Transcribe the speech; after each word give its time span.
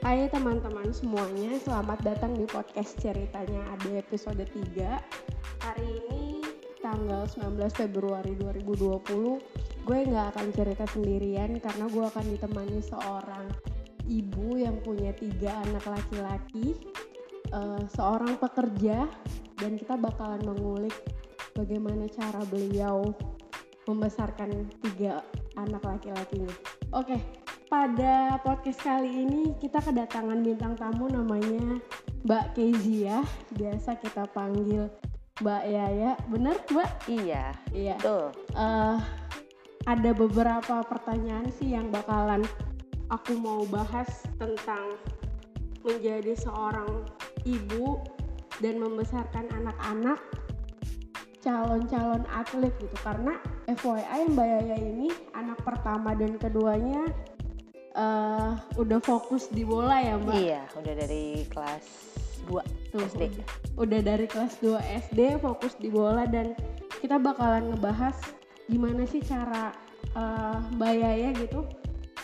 Hai 0.00 0.32
teman-teman 0.32 0.88
semuanya, 0.96 1.60
selamat 1.60 2.00
datang 2.00 2.32
di 2.32 2.48
podcast 2.48 2.96
ceritanya 3.04 3.60
ada 3.68 4.00
episode 4.00 4.40
3 4.40 4.96
Hari 5.60 5.90
ini 6.08 6.40
tanggal 6.80 7.28
19 7.28 7.60
Februari 7.68 8.32
2020 8.32 9.84
Gue 9.84 9.98
nggak 10.08 10.26
akan 10.32 10.46
cerita 10.56 10.88
sendirian 10.88 11.60
karena 11.60 11.84
gue 11.92 12.00
akan 12.00 12.32
ditemani 12.32 12.80
seorang 12.80 13.52
ibu 14.08 14.56
yang 14.56 14.80
punya 14.80 15.12
tiga 15.12 15.60
anak 15.68 15.84
laki-laki 15.84 16.80
uh, 17.52 17.84
Seorang 17.92 18.40
pekerja 18.40 19.04
dan 19.60 19.76
kita 19.76 20.00
bakalan 20.00 20.40
mengulik 20.48 20.96
bagaimana 21.52 22.08
cara 22.08 22.40
beliau 22.48 23.04
membesarkan 23.84 24.64
tiga 24.80 25.20
anak 25.60 25.84
laki-lakinya 25.84 26.56
Oke, 26.96 27.20
pada 27.70 28.34
podcast 28.42 28.82
kali 28.82 29.22
ini 29.22 29.54
kita 29.62 29.78
kedatangan 29.78 30.42
bintang 30.42 30.74
tamu 30.74 31.06
namanya 31.06 31.78
Mbak 32.26 32.58
Kezia. 32.58 33.22
Biasa 33.54 33.94
kita 33.94 34.26
panggil 34.34 34.90
Mbak 35.38 35.64
Yaya. 35.70 36.18
Bener 36.26 36.58
Mbak? 36.66 36.90
Iya. 37.06 37.54
Iya. 37.70 37.94
Tuh. 38.02 38.34
Uh, 38.58 38.98
ada 39.86 40.10
beberapa 40.10 40.82
pertanyaan 40.82 41.46
sih 41.62 41.70
yang 41.70 41.94
bakalan 41.94 42.42
aku 43.06 43.38
mau 43.38 43.62
bahas 43.70 44.26
tentang 44.42 44.98
menjadi 45.86 46.34
seorang 46.42 47.06
ibu 47.46 48.02
dan 48.58 48.82
membesarkan 48.82 49.46
anak-anak 49.62 50.18
calon-calon 51.38 52.26
atlet 52.34 52.74
gitu 52.82 52.96
karena 53.00 53.38
FYI 53.70 54.28
Mbak 54.34 54.48
Yaya 54.58 54.76
ini 54.76 55.08
anak 55.38 55.62
pertama 55.62 56.18
dan 56.18 56.34
keduanya 56.36 57.06
uh, 58.00 58.52
udah 58.80 58.98
fokus 59.04 59.52
di 59.52 59.62
bola 59.62 60.00
ya 60.00 60.16
mbak? 60.16 60.34
Iya, 60.40 60.62
udah 60.80 60.94
dari 60.96 61.44
kelas 61.52 61.84
2 62.48 62.96
Tuh, 62.96 63.00
SD. 63.06 63.22
Udah, 63.28 63.46
udah 63.76 64.00
dari 64.00 64.26
kelas 64.26 64.54
2 64.64 64.80
SD 65.12 65.20
fokus 65.44 65.76
di 65.76 65.92
bola 65.92 66.24
dan 66.24 66.56
kita 67.04 67.20
bakalan 67.20 67.70
ngebahas 67.70 68.16
gimana 68.66 69.04
sih 69.04 69.20
cara 69.24 69.74
uh, 70.14 70.58
Mbak 70.78 70.92
Yaya 70.94 71.30
gitu 71.36 71.66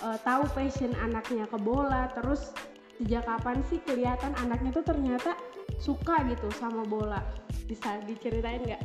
uh, 0.02 0.18
tahu 0.24 0.44
passion 0.52 0.92
anaknya 1.00 1.44
ke 1.48 1.58
bola, 1.60 2.08
terus 2.16 2.52
sejak 2.96 3.28
kapan 3.28 3.60
sih 3.68 3.78
kelihatan 3.84 4.32
anaknya 4.40 4.72
tuh 4.72 4.84
ternyata 4.84 5.36
suka 5.76 6.24
gitu 6.32 6.48
sama 6.56 6.82
bola? 6.86 7.20
Bisa 7.68 8.00
diceritain 8.04 8.62
nggak? 8.62 8.82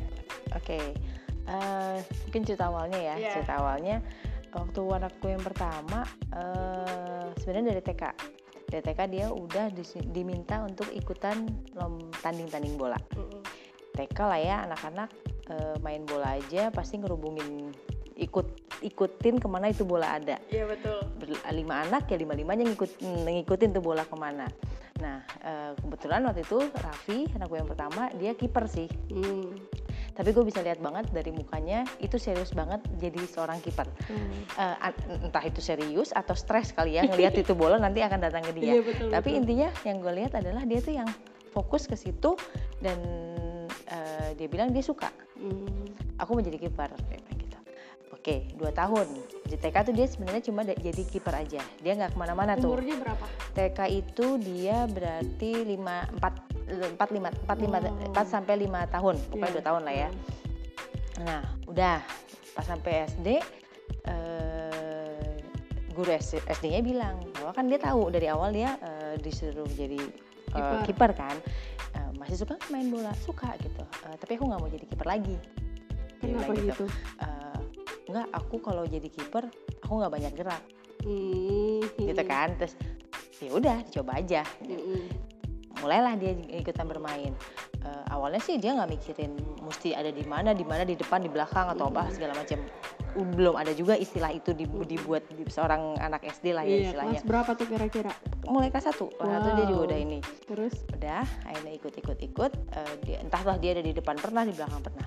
Oke, 0.52 0.76
okay. 0.76 0.84
uh, 1.48 1.96
mungkin 2.28 2.42
cerita 2.44 2.68
awalnya 2.68 3.00
ya, 3.00 3.14
yeah. 3.16 3.32
cerita 3.36 3.56
awalnya 3.56 3.96
waktu 4.52 4.82
anakku 4.84 5.26
yang 5.32 5.42
pertama 5.42 6.04
uh, 6.36 7.32
sebenarnya 7.40 7.76
dari 7.76 7.82
TK 7.82 8.02
dari 8.68 8.82
TK 8.84 9.00
dia 9.12 9.26
udah 9.28 9.68
diminta 10.12 10.64
untuk 10.64 10.88
ikutan 10.92 11.44
tanding-tanding 12.24 12.76
bola 12.80 12.96
TK 13.92 14.18
lah 14.24 14.40
ya 14.40 14.56
anak-anak 14.64 15.08
uh, 15.52 15.76
main 15.84 16.04
bola 16.08 16.40
aja 16.40 16.72
pasti 16.72 16.96
ngerubungin 17.00 17.72
ikut 18.16 18.46
ikutin 18.82 19.40
ke 19.40 19.48
mana 19.48 19.70
itu 19.72 19.86
bola 19.86 20.18
ada. 20.18 20.36
Iya 20.50 20.68
betul. 20.68 21.00
lima 21.54 21.86
anak 21.86 22.10
ya 22.12 22.16
lima 22.18 22.36
limanya 22.36 22.66
ngikut 22.66 23.00
ngikutin 23.00 23.72
tuh 23.72 23.82
bola 23.84 24.04
ke 24.04 24.16
mana. 24.18 24.46
Nah 25.00 25.24
uh, 25.44 25.72
kebetulan 25.80 26.24
waktu 26.28 26.44
itu 26.44 26.60
Raffi 26.60 27.30
anakku 27.32 27.56
yang 27.56 27.68
pertama 27.68 28.12
dia 28.18 28.36
kiper 28.36 28.68
sih. 28.68 28.88
Hmm 29.08 29.81
tapi 30.12 30.30
gue 30.36 30.44
bisa 30.44 30.60
lihat 30.60 30.78
banget 30.78 31.08
dari 31.08 31.32
mukanya 31.32 31.88
itu 32.00 32.20
serius 32.20 32.52
banget 32.52 32.84
jadi 33.00 33.20
seorang 33.24 33.58
kiper 33.64 33.88
hmm. 33.88 34.56
uh, 34.60 34.92
entah 35.24 35.44
itu 35.44 35.64
serius 35.64 36.12
atau 36.12 36.36
stres 36.36 36.72
kali 36.76 37.00
ya 37.00 37.08
ngelihat 37.08 37.32
itu 37.36 37.52
bola 37.56 37.76
nanti 37.80 38.00
akan 38.04 38.18
datang 38.20 38.42
ke 38.44 38.52
dia. 38.56 38.78
Iya, 38.78 38.80
betul, 38.82 39.08
tapi 39.12 39.28
betul. 39.32 39.40
intinya 39.42 39.68
yang 39.84 39.96
gue 40.00 40.12
lihat 40.22 40.32
adalah 40.36 40.62
dia 40.64 40.80
tuh 40.80 40.94
yang 40.96 41.08
fokus 41.52 41.84
ke 41.84 41.96
situ 41.96 42.34
dan 42.80 42.98
uh, 43.92 44.30
dia 44.36 44.48
bilang 44.48 44.72
dia 44.72 44.84
suka. 44.84 45.12
Hmm. 45.36 45.90
aku 46.22 46.38
mau 46.38 46.44
jadi 46.44 46.54
kiper 46.54 46.94
gitu. 47.34 47.58
Oke 48.14 48.46
dua 48.54 48.70
tahun. 48.70 49.10
Di 49.48 49.58
TK 49.58 49.90
tuh 49.90 49.94
dia 49.96 50.06
sebenarnya 50.06 50.42
cuma 50.46 50.62
jadi 50.62 51.02
kiper 51.02 51.34
aja. 51.34 51.60
Dia 51.82 51.92
nggak 51.98 52.14
ke 52.14 52.18
mana-mana 52.20 52.54
tuh. 52.54 52.78
Umurnya 52.78 52.96
berapa? 53.02 53.26
TK 53.58 53.78
itu 53.90 54.26
dia 54.38 54.86
berarti 54.86 55.66
lima 55.66 56.06
empat 56.14 56.51
empat 56.72 57.08
lima 57.12 57.28
empat 57.28 57.58
lima 57.60 57.78
empat 57.80 58.26
sampai 58.28 58.54
lima 58.56 58.88
tahun 58.88 59.20
pokoknya 59.28 59.44
yeah. 59.44 59.54
dua 59.54 59.64
tahun 59.64 59.82
lah 59.84 59.94
ya. 59.94 60.08
Nah 61.22 61.42
udah 61.68 61.96
pas 62.52 62.64
sampai 62.64 63.08
SD 63.08 63.28
eh, 64.08 65.36
guru 65.92 66.10
SD-nya 66.16 66.80
bilang 66.80 67.20
bahwa 67.36 67.52
kan 67.52 67.68
dia 67.68 67.76
tahu 67.76 68.08
dari 68.08 68.26
awal 68.32 68.52
dia 68.52 68.76
eh, 68.80 69.14
disuruh 69.20 69.68
jadi 69.76 70.00
eh, 70.56 70.82
kiper. 70.88 71.12
kan. 71.12 71.36
Eh, 71.92 72.10
masih 72.16 72.40
suka 72.40 72.56
main 72.72 72.88
bola 72.88 73.12
suka 73.20 73.52
gitu. 73.60 73.84
Eh, 74.08 74.16
tapi 74.16 74.40
aku 74.40 74.48
nggak 74.48 74.60
mau 74.60 74.70
jadi 74.72 74.86
kiper 74.88 75.06
lagi. 75.08 75.36
Kenapa 76.22 76.52
gitu, 76.56 76.64
gitu? 76.72 76.84
Eh, 77.20 77.60
nggak 78.08 78.26
aku 78.32 78.56
kalau 78.64 78.84
jadi 78.88 79.08
kiper 79.08 79.44
aku 79.84 79.92
nggak 80.00 80.12
banyak 80.12 80.34
gerak. 80.36 80.62
Hmm. 81.02 81.82
gitu 81.98 82.22
kan 82.22 82.54
terus 82.54 82.78
ya 83.42 83.50
udah 83.50 83.82
coba 83.90 84.22
aja. 84.22 84.46
Hmm 84.62 85.31
mulailah 85.82 86.14
dia 86.16 86.32
ikutan 86.62 86.86
bermain 86.86 87.34
uh, 87.82 88.14
awalnya 88.14 88.38
sih 88.38 88.56
dia 88.56 88.72
nggak 88.78 88.90
mikirin 88.94 89.34
mesti 89.66 89.92
ada 89.92 90.14
di 90.14 90.22
mana 90.22 90.54
di 90.54 90.62
mana 90.62 90.86
di 90.86 90.94
depan 90.94 91.20
di 91.20 91.30
belakang 91.30 91.74
atau 91.74 91.90
apa 91.90 92.08
segala 92.14 92.38
macam 92.38 92.62
belum 93.12 93.60
ada 93.60 93.76
juga 93.76 93.92
istilah 93.92 94.32
itu 94.32 94.56
dibuat 94.56 95.28
di 95.28 95.44
seorang 95.44 96.00
anak 96.00 96.24
SD 96.24 96.56
lah 96.56 96.64
ya 96.64 96.72
iya, 96.72 96.80
istilahnya. 96.88 97.20
Kelas 97.20 97.28
berapa 97.28 97.50
tuh 97.60 97.66
kira-kira? 97.68 98.12
Mulai 98.48 98.72
kelas 98.72 98.88
satu, 98.88 99.12
kelas 99.20 99.30
satu 99.36 99.48
dia 99.52 99.66
juga 99.68 99.80
udah 99.92 99.98
ini. 100.00 100.18
Terus? 100.48 100.74
Udah, 100.96 101.24
akhirnya 101.44 101.72
ikut-ikut-ikut. 101.76 102.52
Uh, 102.72 102.94
dia, 103.04 103.20
entahlah 103.20 103.60
dia 103.60 103.76
ada 103.76 103.84
di 103.84 103.92
depan 103.92 104.16
pernah, 104.16 104.48
di 104.48 104.56
belakang 104.56 104.80
pernah. 104.80 105.06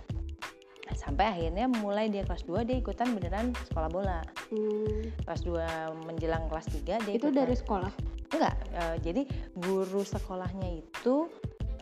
Sampai 0.95 1.27
akhirnya 1.27 1.65
mulai 1.67 2.07
dia 2.07 2.23
kelas 2.23 2.47
2 2.47 2.65
dia 2.65 2.77
ikutan 2.79 3.13
beneran 3.13 3.51
sekolah 3.67 3.89
bola. 3.89 4.19
Hmm. 4.53 5.11
Kelas 5.27 5.41
2 5.43 6.05
menjelang 6.07 6.45
kelas 6.49 6.65
3 6.71 6.81
dia 6.81 7.13
Itu 7.13 7.29
ikutan. 7.29 7.41
dari 7.41 7.55
sekolah? 7.57 7.91
Enggak 8.33 8.55
uh, 8.73 8.97
jadi 9.03 9.21
guru 9.53 10.01
sekolahnya 10.01 10.81
itu 10.81 11.29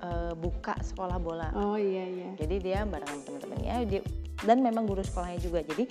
uh, 0.03 0.33
buka 0.35 0.75
sekolah 0.83 1.17
bola. 1.17 1.49
Oh 1.55 1.79
iya 1.79 2.03
iya. 2.05 2.29
Jadi 2.35 2.55
dia 2.59 2.79
bareng 2.83 3.23
teman-temannya 3.23 3.75
dia 3.87 4.01
dan 4.43 4.59
memang 4.59 4.83
guru 4.83 5.01
sekolahnya 5.01 5.39
juga. 5.39 5.63
Jadi 5.63 5.87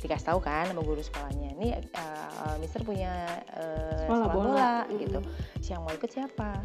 dikasih 0.00 0.26
tahu 0.32 0.38
kan 0.38 0.70
sama 0.70 0.82
guru 0.86 1.02
sekolahnya 1.02 1.48
ini 1.58 1.74
uh, 1.74 2.54
Mister 2.62 2.86
punya 2.86 3.10
uh, 3.58 4.06
sekolah, 4.06 4.18
sekolah 4.22 4.28
bola, 4.30 4.46
bola 4.54 4.74
mm. 4.86 4.96
gitu. 5.02 5.18
Siang 5.60 5.82
mau 5.82 5.92
ikut 5.92 6.10
siapa? 6.10 6.62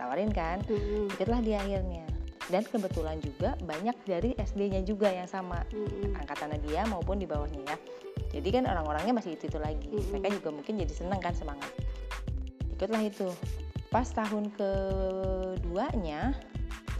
Tawarin 0.00 0.32
kan. 0.32 0.64
Mm. 0.64 1.12
ikutlah 1.12 1.40
dia 1.44 1.60
akhirnya. 1.60 2.06
Dan 2.44 2.60
kebetulan 2.68 3.16
juga 3.24 3.56
banyak 3.64 3.96
dari 4.04 4.36
SD-nya 4.36 4.84
juga 4.84 5.12
yang 5.12 5.28
sama. 5.28 5.60
Mm. 5.74 6.16
angkatannya 6.24 6.58
dia 6.64 6.88
maupun 6.88 7.20
di 7.20 7.28
bawahnya 7.28 7.60
ya. 7.68 7.76
Jadi 8.34 8.48
kan 8.50 8.66
orang-orangnya 8.66 9.14
masih 9.14 9.36
itu 9.36 9.46
itu 9.50 9.58
lagi. 9.60 9.90
Mm. 9.92 10.04
mereka 10.16 10.28
juga 10.32 10.48
mungkin 10.54 10.74
jadi 10.80 10.92
seneng 10.94 11.20
kan 11.20 11.36
semangat 11.36 11.70
ikutlah 12.74 13.02
itu. 13.06 13.30
Pas 13.88 14.10
tahun 14.10 14.50
keduanya 14.58 16.34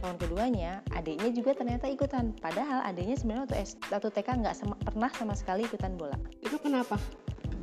tahun 0.05 0.21
keduanya 0.21 0.85
adiknya 0.93 1.33
juga 1.33 1.57
ternyata 1.57 1.89
ikutan. 1.89 2.37
Padahal 2.37 2.85
adiknya 2.85 3.17
sebenarnya 3.17 3.49
waktu 3.49 3.57
S 3.65 3.81
atau 3.89 4.12
TK 4.12 4.29
nggak 4.45 4.55
pernah 4.85 5.11
sama 5.17 5.33
sekali 5.33 5.65
ikutan 5.65 5.97
bola. 5.97 6.15
Itu 6.45 6.61
kenapa? 6.61 7.01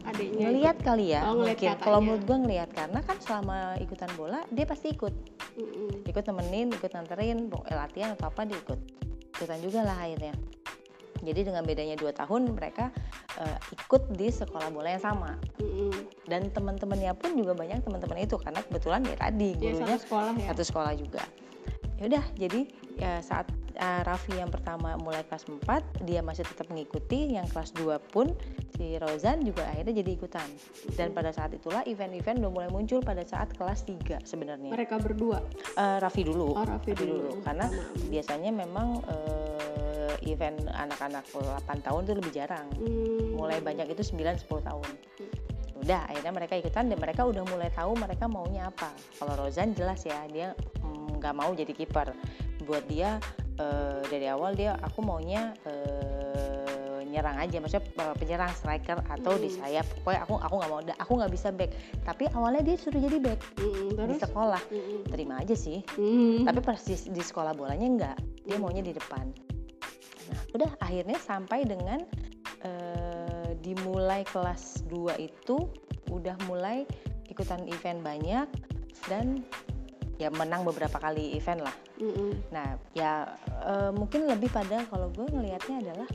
Adiknya 0.02 0.50
ngelihat 0.50 0.82
kali 0.82 1.14
ya 1.14 1.30
oh, 1.30 1.46
mungkin. 1.46 1.78
kalau 1.78 2.02
menurut 2.02 2.26
gue 2.26 2.38
ngelihat 2.42 2.74
karena 2.74 3.06
kan 3.06 3.22
selama 3.22 3.78
ikutan 3.78 4.10
bola 4.18 4.42
dia 4.50 4.66
pasti 4.66 4.90
ikut. 4.90 5.14
Mm 5.52 5.68
-mm. 5.68 6.10
ikut 6.10 6.24
temenin 6.26 6.74
ikut 6.74 6.90
nganterin 6.90 7.54
latihan 7.70 8.18
atau 8.18 8.34
apa 8.34 8.42
dia 8.50 8.58
ikut. 8.58 8.80
Ikutan 9.38 9.62
juga 9.62 9.86
lah 9.86 10.02
akhirnya. 10.02 10.34
Jadi 11.22 11.54
dengan 11.54 11.62
bedanya 11.62 11.94
dua 11.94 12.10
tahun 12.18 12.58
mereka 12.58 12.90
uh, 13.38 13.58
ikut 13.70 14.18
di 14.18 14.34
sekolah 14.34 14.74
bola 14.74 14.98
yang 14.98 15.06
sama. 15.06 15.38
Mm-hmm. 15.62 15.81
Dan 16.30 16.54
teman-temannya 16.54 17.18
pun 17.18 17.34
juga 17.34 17.58
banyak 17.58 17.82
teman-teman 17.82 18.22
itu 18.22 18.38
karena 18.38 18.62
kebetulan 18.62 19.02
ya 19.06 19.16
tadi 19.18 19.58
iya, 19.58 19.74
gurunya 19.74 19.98
satu 19.98 20.04
sekolah 20.06 20.34
ya. 20.38 20.48
Satu 20.54 20.64
sekolah 20.64 20.94
juga. 20.94 21.24
Ya 22.02 22.04
udah, 22.10 22.26
jadi 22.34 22.62
ya 22.98 23.22
saat 23.22 23.46
uh, 23.78 24.02
Raffi 24.02 24.34
yang 24.34 24.50
pertama 24.50 24.98
mulai 24.98 25.22
kelas 25.26 25.46
4, 25.46 26.02
dia 26.06 26.26
masih 26.26 26.42
tetap 26.42 26.66
mengikuti, 26.74 27.38
yang 27.38 27.46
kelas 27.46 27.78
2 27.78 28.02
pun 28.10 28.34
si 28.74 28.98
Rozan 28.98 29.46
juga 29.46 29.70
akhirnya 29.70 30.02
jadi 30.02 30.10
ikutan. 30.18 30.50
Dan 30.98 31.14
pada 31.14 31.30
saat 31.30 31.54
itulah 31.54 31.86
event-event 31.86 32.42
udah 32.42 32.52
mulai 32.52 32.70
muncul 32.74 33.06
pada 33.06 33.22
saat 33.22 33.54
kelas 33.54 33.86
3 33.86 34.26
sebenarnya. 34.26 34.74
Mereka 34.74 34.98
berdua? 34.98 35.46
Uh, 35.78 36.02
Raffi 36.02 36.26
dulu. 36.26 36.58
Oh, 36.58 36.66
Raffi, 36.66 36.94
Raffi 36.94 37.06
dulu. 37.06 37.16
dulu. 37.22 37.32
Karena 37.46 37.70
biasanya 38.10 38.50
memang 38.50 38.88
uh, 39.06 40.16
event 40.26 40.58
anak-anak 40.74 41.26
8 41.30 41.86
tahun 41.86 42.02
itu 42.10 42.14
lebih 42.18 42.32
jarang. 42.34 42.68
Hmm. 42.78 43.38
Mulai 43.38 43.62
banyak 43.62 43.94
itu 43.94 44.02
9 44.02 44.42
10 44.42 44.50
tahun. 44.50 44.90
Hmm. 45.22 45.51
Udah, 45.82 46.06
akhirnya 46.06 46.34
mereka 46.34 46.54
ikutan 46.58 46.88
dan 46.88 46.98
mereka 47.02 47.26
udah 47.26 47.44
mulai 47.50 47.74
tahu 47.74 47.98
mereka 47.98 48.30
maunya 48.30 48.70
apa. 48.70 48.94
Kalau 49.18 49.34
Rozan 49.34 49.74
jelas 49.74 50.06
ya, 50.06 50.22
dia 50.30 50.54
mm, 50.86 51.18
nggak 51.18 51.34
mm, 51.34 51.40
mau 51.42 51.52
jadi 51.58 51.74
kiper. 51.74 52.14
Buat 52.64 52.86
dia 52.86 53.18
uh, 53.58 54.02
dari 54.06 54.30
awal 54.30 54.54
dia 54.54 54.78
aku 54.80 55.02
maunya 55.02 55.58
uh, 55.66 56.72
nyerang 57.12 57.38
aja 57.44 57.60
maksudnya 57.60 57.84
uh, 58.00 58.16
penyerang 58.16 58.52
striker 58.56 59.04
atau 59.04 59.36
Mm. 59.36 59.42
di 59.44 59.50
sayap 59.52 59.86
pokoknya 60.00 60.22
aku 60.24 60.34
aku 60.40 60.54
nggak 60.56 60.72
mau 60.72 60.82
aku 60.96 61.12
nggak 61.20 61.32
bisa 61.36 61.50
back 61.52 61.72
tapi 62.08 62.24
awalnya 62.32 62.64
dia 62.64 62.76
suruh 62.80 63.04
jadi 63.04 63.20
back 63.20 63.40
Mm-mm, 63.60 64.00
di 64.00 64.16
sekolah 64.16 64.62
Mm-mm. 64.72 65.12
terima 65.12 65.44
aja 65.44 65.52
sih 65.52 65.84
Mm. 66.00 66.48
tapi 66.48 66.60
pas 66.64 66.80
di, 66.80 66.96
sekolah 67.22 67.52
bolanya 67.52 67.88
enggak 67.88 68.18
dia 68.48 68.56
Hmm. 68.56 68.64
maunya 68.64 68.80
di 68.80 68.96
depan 68.96 69.28
nah 70.32 70.42
udah 70.56 70.72
akhirnya 70.80 71.20
sampai 71.20 71.68
dengan 71.68 72.00
eh, 72.64 72.91
dimulai 73.62 74.26
kelas 74.26 74.84
2 74.90 75.22
itu 75.22 75.70
udah 76.10 76.36
mulai 76.50 76.84
ikutan 77.32 77.64
event 77.70 78.04
banyak 78.04 78.48
dan 79.08 79.46
ya 80.22 80.30
menang 80.30 80.62
beberapa 80.62 81.02
kali 81.02 81.34
event 81.34 81.66
lah 81.66 81.76
Mm-mm. 81.98 82.38
nah 82.54 82.78
ya 82.94 83.26
eh, 83.66 83.92
mungkin 83.94 84.30
lebih 84.30 84.54
pada 84.54 84.86
kalau 84.90 85.10
gue 85.10 85.26
ngelihatnya 85.26 85.82
adalah 85.82 86.10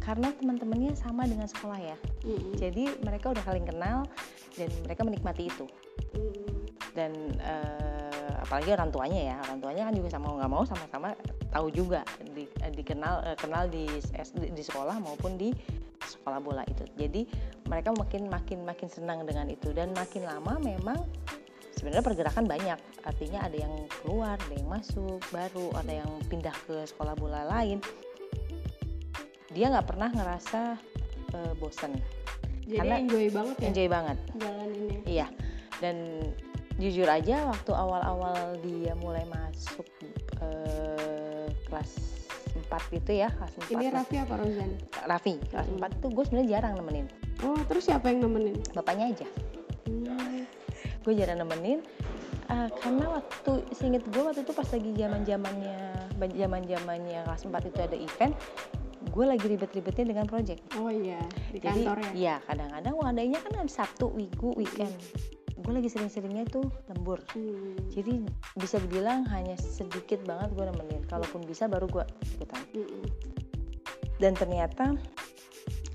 karena 0.00 0.32
teman-temannya 0.34 0.96
sama 0.96 1.28
dengan 1.28 1.44
sekolah 1.44 1.76
ya 1.76 1.96
Mm-mm. 2.24 2.56
jadi 2.56 2.96
mereka 3.04 3.36
udah 3.36 3.44
saling 3.44 3.68
kenal 3.68 4.08
dan 4.56 4.70
mereka 4.88 5.04
menikmati 5.04 5.52
itu 5.52 5.68
Mm-mm. 6.16 6.64
dan 6.96 7.12
eh, 7.44 8.11
apalagi 8.42 8.74
orang 8.74 8.90
tuanya 8.90 9.20
ya 9.32 9.36
orang 9.46 9.58
tuanya 9.62 9.82
kan 9.86 9.94
juga 9.94 10.08
sama 10.10 10.26
nggak 10.34 10.50
mau 10.50 10.64
sama-sama 10.66 11.14
tahu 11.52 11.68
juga 11.70 12.02
di, 12.34 12.48
eh, 12.64 12.72
dikenal 12.74 13.14
eh, 13.32 13.36
kenal 13.38 13.70
di 13.70 13.86
di 14.32 14.62
sekolah 14.64 14.98
maupun 14.98 15.38
di 15.38 15.54
sekolah 16.02 16.38
bola 16.42 16.62
itu. 16.66 16.84
Jadi 16.98 17.22
mereka 17.70 17.94
makin 17.94 18.26
makin 18.26 18.66
makin 18.66 18.88
senang 18.90 19.22
dengan 19.22 19.46
itu. 19.46 19.70
Dan 19.70 19.94
makin 19.94 20.26
lama 20.26 20.58
memang 20.58 20.98
sebenarnya 21.78 22.04
pergerakan 22.04 22.44
banyak. 22.50 22.78
Artinya 23.06 23.46
ada 23.46 23.56
yang 23.56 23.74
keluar 24.02 24.36
ada 24.38 24.54
yang 24.54 24.68
masuk 24.68 25.22
baru 25.30 25.70
ada 25.78 25.92
yang 26.02 26.10
pindah 26.26 26.54
ke 26.66 26.82
sekolah 26.88 27.14
bola 27.14 27.46
lain. 27.46 27.78
Dia 29.52 29.70
nggak 29.70 29.86
pernah 29.86 30.10
ngerasa 30.10 30.60
eh, 31.36 31.52
bosen. 31.60 31.94
Jadi 32.62 32.78
Karena 32.78 32.96
enjoy 33.02 33.26
banget 33.34 33.56
ya? 33.58 33.66
enjoy 33.68 33.88
banget. 33.90 34.18
Jalaninnya. 34.38 34.98
Iya, 35.02 35.26
dan 35.82 35.96
jujur 36.80 37.08
aja 37.08 37.48
waktu 37.48 37.72
awal-awal 37.72 38.56
dia 38.64 38.96
mulai 38.96 39.24
masuk 39.28 39.86
eh, 40.40 41.48
kelas 41.68 41.90
4 42.68 42.96
gitu 43.00 43.12
ya, 43.12 43.28
kelas 43.32 43.52
4. 43.68 43.72
Ini. 43.72 43.86
Raffi 43.92 44.16
apa 44.20 44.34
Rozan? 44.36 44.70
Raffi, 45.08 45.34
kelas 45.48 45.68
Mm-mm. 45.68 45.84
4 45.84 46.02
tuh 46.04 46.10
gue 46.12 46.24
sebenarnya 46.28 46.48
jarang 46.58 46.74
nemenin. 46.80 47.06
Oh, 47.44 47.58
terus 47.68 47.88
siapa 47.88 48.12
yang 48.12 48.28
nemenin? 48.28 48.56
Bapaknya 48.76 49.12
aja. 49.12 49.28
Hmm. 49.88 50.44
Gue 51.02 51.12
jarang 51.18 51.40
nemenin 51.42 51.80
eh, 52.52 52.68
karena 52.80 53.04
waktu 53.20 53.52
seinget 53.74 54.04
gue 54.12 54.22
waktu 54.22 54.44
itu 54.44 54.52
pas 54.52 54.68
lagi 54.68 54.90
zaman-zamannya 54.94 55.78
zaman-zamannya 56.22 57.20
kelas 57.26 57.42
4 57.48 57.70
itu 57.72 57.78
ada 57.82 57.96
event, 57.98 58.34
gue 59.10 59.24
lagi 59.26 59.46
ribet-ribetnya 59.50 60.04
dengan 60.14 60.26
project. 60.30 60.62
Oh 60.78 60.86
iya, 60.92 61.18
di 61.50 61.58
Jadi 61.58 61.82
kantor 61.82 61.98
ya. 61.98 62.10
iya 62.14 62.34
kadang-kadang 62.46 62.94
ngadainnya 62.94 63.40
kan 63.42 63.52
ada 63.58 63.66
Sabtu, 63.66 64.14
Minggu, 64.14 64.54
weekend. 64.54 64.94
Gue 65.62 65.72
lagi 65.72 65.86
sering-seringnya 65.86 66.50
tuh 66.50 66.66
lembur. 66.90 67.22
Hmm. 67.32 67.78
Jadi 67.88 68.26
bisa 68.58 68.82
dibilang 68.82 69.22
hanya 69.30 69.54
sedikit 69.54 70.18
banget 70.26 70.50
gue 70.52 70.64
nemenin. 70.66 71.06
Kalaupun 71.06 71.46
bisa 71.46 71.70
baru 71.70 71.86
gue 71.86 72.04
ikutan. 72.34 72.62
Mm-mm. 72.74 73.04
Dan 74.18 74.34
ternyata 74.34 74.98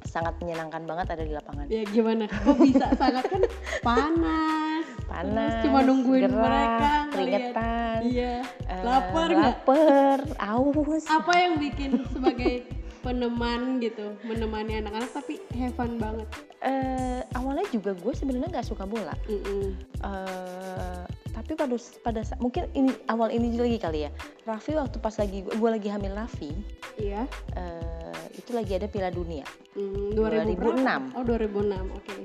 sangat 0.08 0.40
menyenangkan 0.40 0.88
banget 0.88 1.08
ada 1.14 1.24
di 1.24 1.36
lapangan. 1.36 1.68
Ya 1.68 1.84
gimana? 1.84 2.26
Kok 2.26 2.58
bisa 2.64 2.96
sangat 2.96 3.28
kan 3.28 3.44
panas. 3.84 4.84
Panas, 5.08 5.64
cuma 5.64 5.80
nungguin 5.88 6.28
gerah, 6.28 6.36
mereka 6.36 6.90
keringetan, 7.16 8.00
Iya. 8.04 8.44
eh, 8.44 8.82
lapar 8.84 9.32
lapar, 9.32 10.20
aus. 10.52 11.08
Apa 11.08 11.32
yang 11.32 11.54
bikin 11.64 12.04
sebagai 12.12 12.68
peneman 13.08 13.80
gitu, 13.80 14.20
menemani 14.28 14.84
anak-anak 14.84 15.08
tapi 15.16 15.40
have 15.56 15.72
fun 15.74 15.96
banget. 15.96 16.28
Eh, 16.60 17.24
awalnya 17.32 17.64
juga 17.72 17.96
gue 17.96 18.12
sebenarnya 18.12 18.60
nggak 18.60 18.68
suka 18.68 18.84
bola. 18.84 19.16
Mm-mm. 19.32 19.72
Eh, 20.04 21.04
tapi 21.32 21.56
pada 21.56 21.72
pada 22.04 22.22
mungkin 22.44 22.68
ini 22.76 22.92
awal 23.08 23.32
ini 23.32 23.56
lagi 23.56 23.80
kali 23.80 24.00
ya. 24.04 24.12
Raffi 24.44 24.76
waktu 24.76 25.00
pas 25.00 25.16
lagi 25.16 25.48
gue 25.48 25.70
lagi 25.72 25.88
hamil 25.88 26.12
Raffi, 26.12 26.52
Iya. 27.00 27.24
eh, 27.56 28.22
itu 28.36 28.52
lagi 28.52 28.76
ada 28.76 28.92
Piala 28.92 29.16
Dunia. 29.16 29.48
Hmm, 29.72 30.12
2006. 30.12 31.16
2006. 31.16 31.16
Oh 31.16 31.24
2006, 31.24 31.96
oke. 31.96 32.16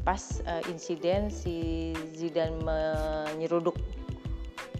pas 0.00 0.22
eh, 0.48 0.64
insiden 0.72 1.28
si 1.28 1.92
Zidane 2.16 2.56
menyeruduk 2.64 3.76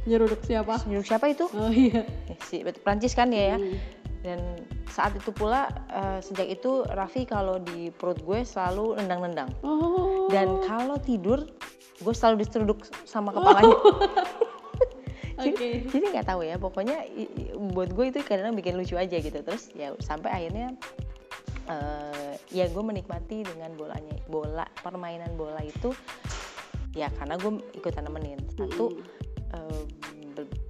Nyeruduk 0.08 0.40
siapa? 0.40 0.80
nyeruduk 0.88 1.12
siapa 1.12 1.28
itu 1.28 1.44
Oh 1.52 1.68
iya. 1.68 2.08
Si 2.48 2.64
Prancis 2.80 3.12
kan 3.12 3.28
ya 3.28 3.52
ya. 3.52 3.58
Dan 4.20 4.40
saat 4.92 5.16
itu 5.16 5.32
pula 5.32 5.72
eh, 5.88 6.20
sejak 6.20 6.60
itu 6.60 6.84
Raffi 6.84 7.24
kalau 7.24 7.56
di 7.60 7.88
perut 7.88 8.20
gue 8.20 8.44
selalu 8.44 9.00
nendang-nendang. 9.00 9.50
Oh. 9.64 10.28
dan 10.28 10.60
kalau 10.68 11.00
tidur 11.00 11.48
gue 12.00 12.14
selalu 12.14 12.44
diseruduk 12.44 12.84
sama 13.08 13.32
kepalanya. 13.32 13.76
Oke. 15.40 15.88
jadi 15.88 16.04
nggak 16.12 16.28
tahu 16.28 16.44
ya 16.44 16.60
pokoknya 16.60 17.00
buat 17.72 17.96
gue 17.96 18.12
itu 18.12 18.20
kadang 18.20 18.52
bikin 18.52 18.76
lucu 18.76 19.00
aja 19.00 19.16
gitu. 19.16 19.40
Terus 19.40 19.72
ya 19.72 19.96
sampai 20.04 20.28
akhirnya 20.36 20.76
eh, 21.68 22.34
ya 22.52 22.68
gue 22.68 22.82
menikmati 22.84 23.48
dengan 23.48 23.72
bolanya 23.72 24.20
bola 24.28 24.68
permainan 24.84 25.32
bola 25.40 25.64
itu. 25.64 25.96
Ya 26.92 27.08
karena 27.16 27.40
gue 27.40 27.62
ikutan 27.72 28.04
nemenin. 28.04 28.42
Satu 28.52 29.00
ber- 30.36 30.69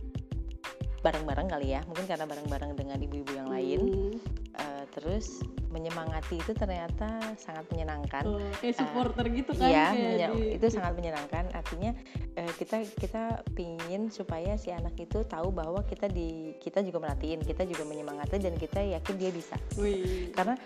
bareng-bareng 1.01 1.49
kali 1.49 1.73
ya 1.73 1.81
mungkin 1.89 2.05
karena 2.05 2.25
bareng-bareng 2.25 2.77
dengan 2.77 2.99
ibu-ibu 2.99 3.33
yang 3.33 3.49
lain 3.49 3.81
Hmm. 3.81 4.17
Eh, 4.51 4.85
terus 4.93 5.41
menyemangati 5.71 6.37
itu 6.37 6.53
ternyata 6.53 7.07
sangat 7.39 7.63
menyenangkan 7.71 8.27
Oh, 8.27 8.43
kayak 8.59 8.77
supporter 8.77 9.23
gitu 9.31 9.55
kan? 9.55 9.71
Iya, 9.71 9.87
menye- 9.95 10.29
di- 10.29 10.51
itu 10.59 10.67
sangat 10.69 10.93
menyenangkan. 10.93 11.47
Artinya 11.55 11.95
eh, 12.35 12.51
kita 12.59 12.83
kita 12.93 13.23
pingin 13.55 14.11
supaya 14.11 14.59
si 14.59 14.69
anak 14.69 14.99
itu 14.99 15.23
tahu 15.23 15.49
bahwa 15.49 15.87
kita 15.87 16.11
di 16.11 16.53
kita 16.59 16.83
juga 16.83 16.99
merhatiin, 17.01 17.41
kita 17.41 17.63
juga 17.63 17.87
menyemangati 17.87 18.37
dan 18.37 18.59
kita 18.59 18.83
yakin 18.83 19.15
dia 19.17 19.31
bisa. 19.31 19.55
Wih. 19.79 20.35
Karena 20.35 20.59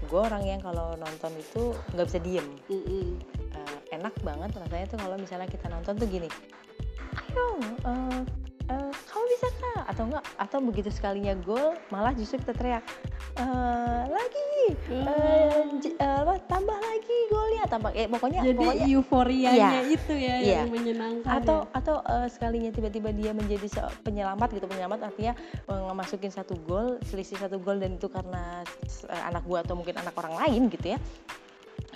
gue 0.00 0.20
orang 0.20 0.42
yang 0.42 0.58
kalau 0.58 0.96
nonton 0.96 1.32
itu 1.34 1.62
nggak 1.92 2.06
bisa 2.08 2.18
diem. 2.18 2.46
Eh, 2.66 3.12
enak 3.92 4.16
banget 4.20 4.50
rasanya 4.56 4.86
tuh 4.88 4.98
kalau 4.98 5.16
misalnya 5.16 5.46
kita 5.46 5.68
nonton 5.68 5.94
tuh 5.94 6.08
gini, 6.08 6.26
ayo 7.28 7.46
eh, 7.84 8.20
eh, 8.66 8.90
kamu 8.92 9.24
bisa 9.30 9.48
kak 9.52 9.84
atau 9.86 10.02
enggak 10.04 10.24
atau 10.36 10.58
begitu 10.60 10.90
sekalinya 10.90 11.34
gol 11.38 11.74
malah 11.88 12.10
justru 12.12 12.40
kita 12.40 12.52
teriak 12.52 12.82
"Eh, 13.36 14.02
lagi 14.08 14.44
eh, 14.88 15.60
eh, 15.92 16.18
apa, 16.24 16.40
tambah 16.46 16.74
lagi 16.74 17.16
golnya 17.28 17.64
tambah 17.68 17.90
eh, 17.92 18.08
pokoknya 18.08 18.40
Jadi 18.42 18.58
pokoknya 18.58 18.86
euforianya 18.88 19.52
Iya. 19.52 19.80
itu 19.86 20.12
ya 20.12 20.34
Iya. 20.40 20.56
yang 20.64 20.70
menyenangkan. 20.72 21.30
atau 21.30 21.58
ya. 21.62 21.70
atau 21.74 21.96
eh, 22.02 22.28
sekalinya 22.32 22.70
tiba-tiba 22.72 23.12
dia 23.12 23.30
menjadi 23.30 23.66
penyelamat 24.02 24.48
gitu 24.52 24.66
penyelamat 24.66 25.00
artinya 25.04 25.32
masukin 25.92 26.28
satu 26.28 26.56
gol 26.60 26.98
selisih 27.04 27.36
satu 27.36 27.56
gol 27.56 27.76
dan 27.76 27.96
itu 27.96 28.08
karena 28.08 28.64
anak 29.24 29.44
gua 29.44 29.62
atau 29.62 29.76
mungkin 29.76 29.96
anak 29.96 30.12
orang 30.12 30.34
lain 30.38 30.68
gitu 30.68 30.92
ya 30.92 30.98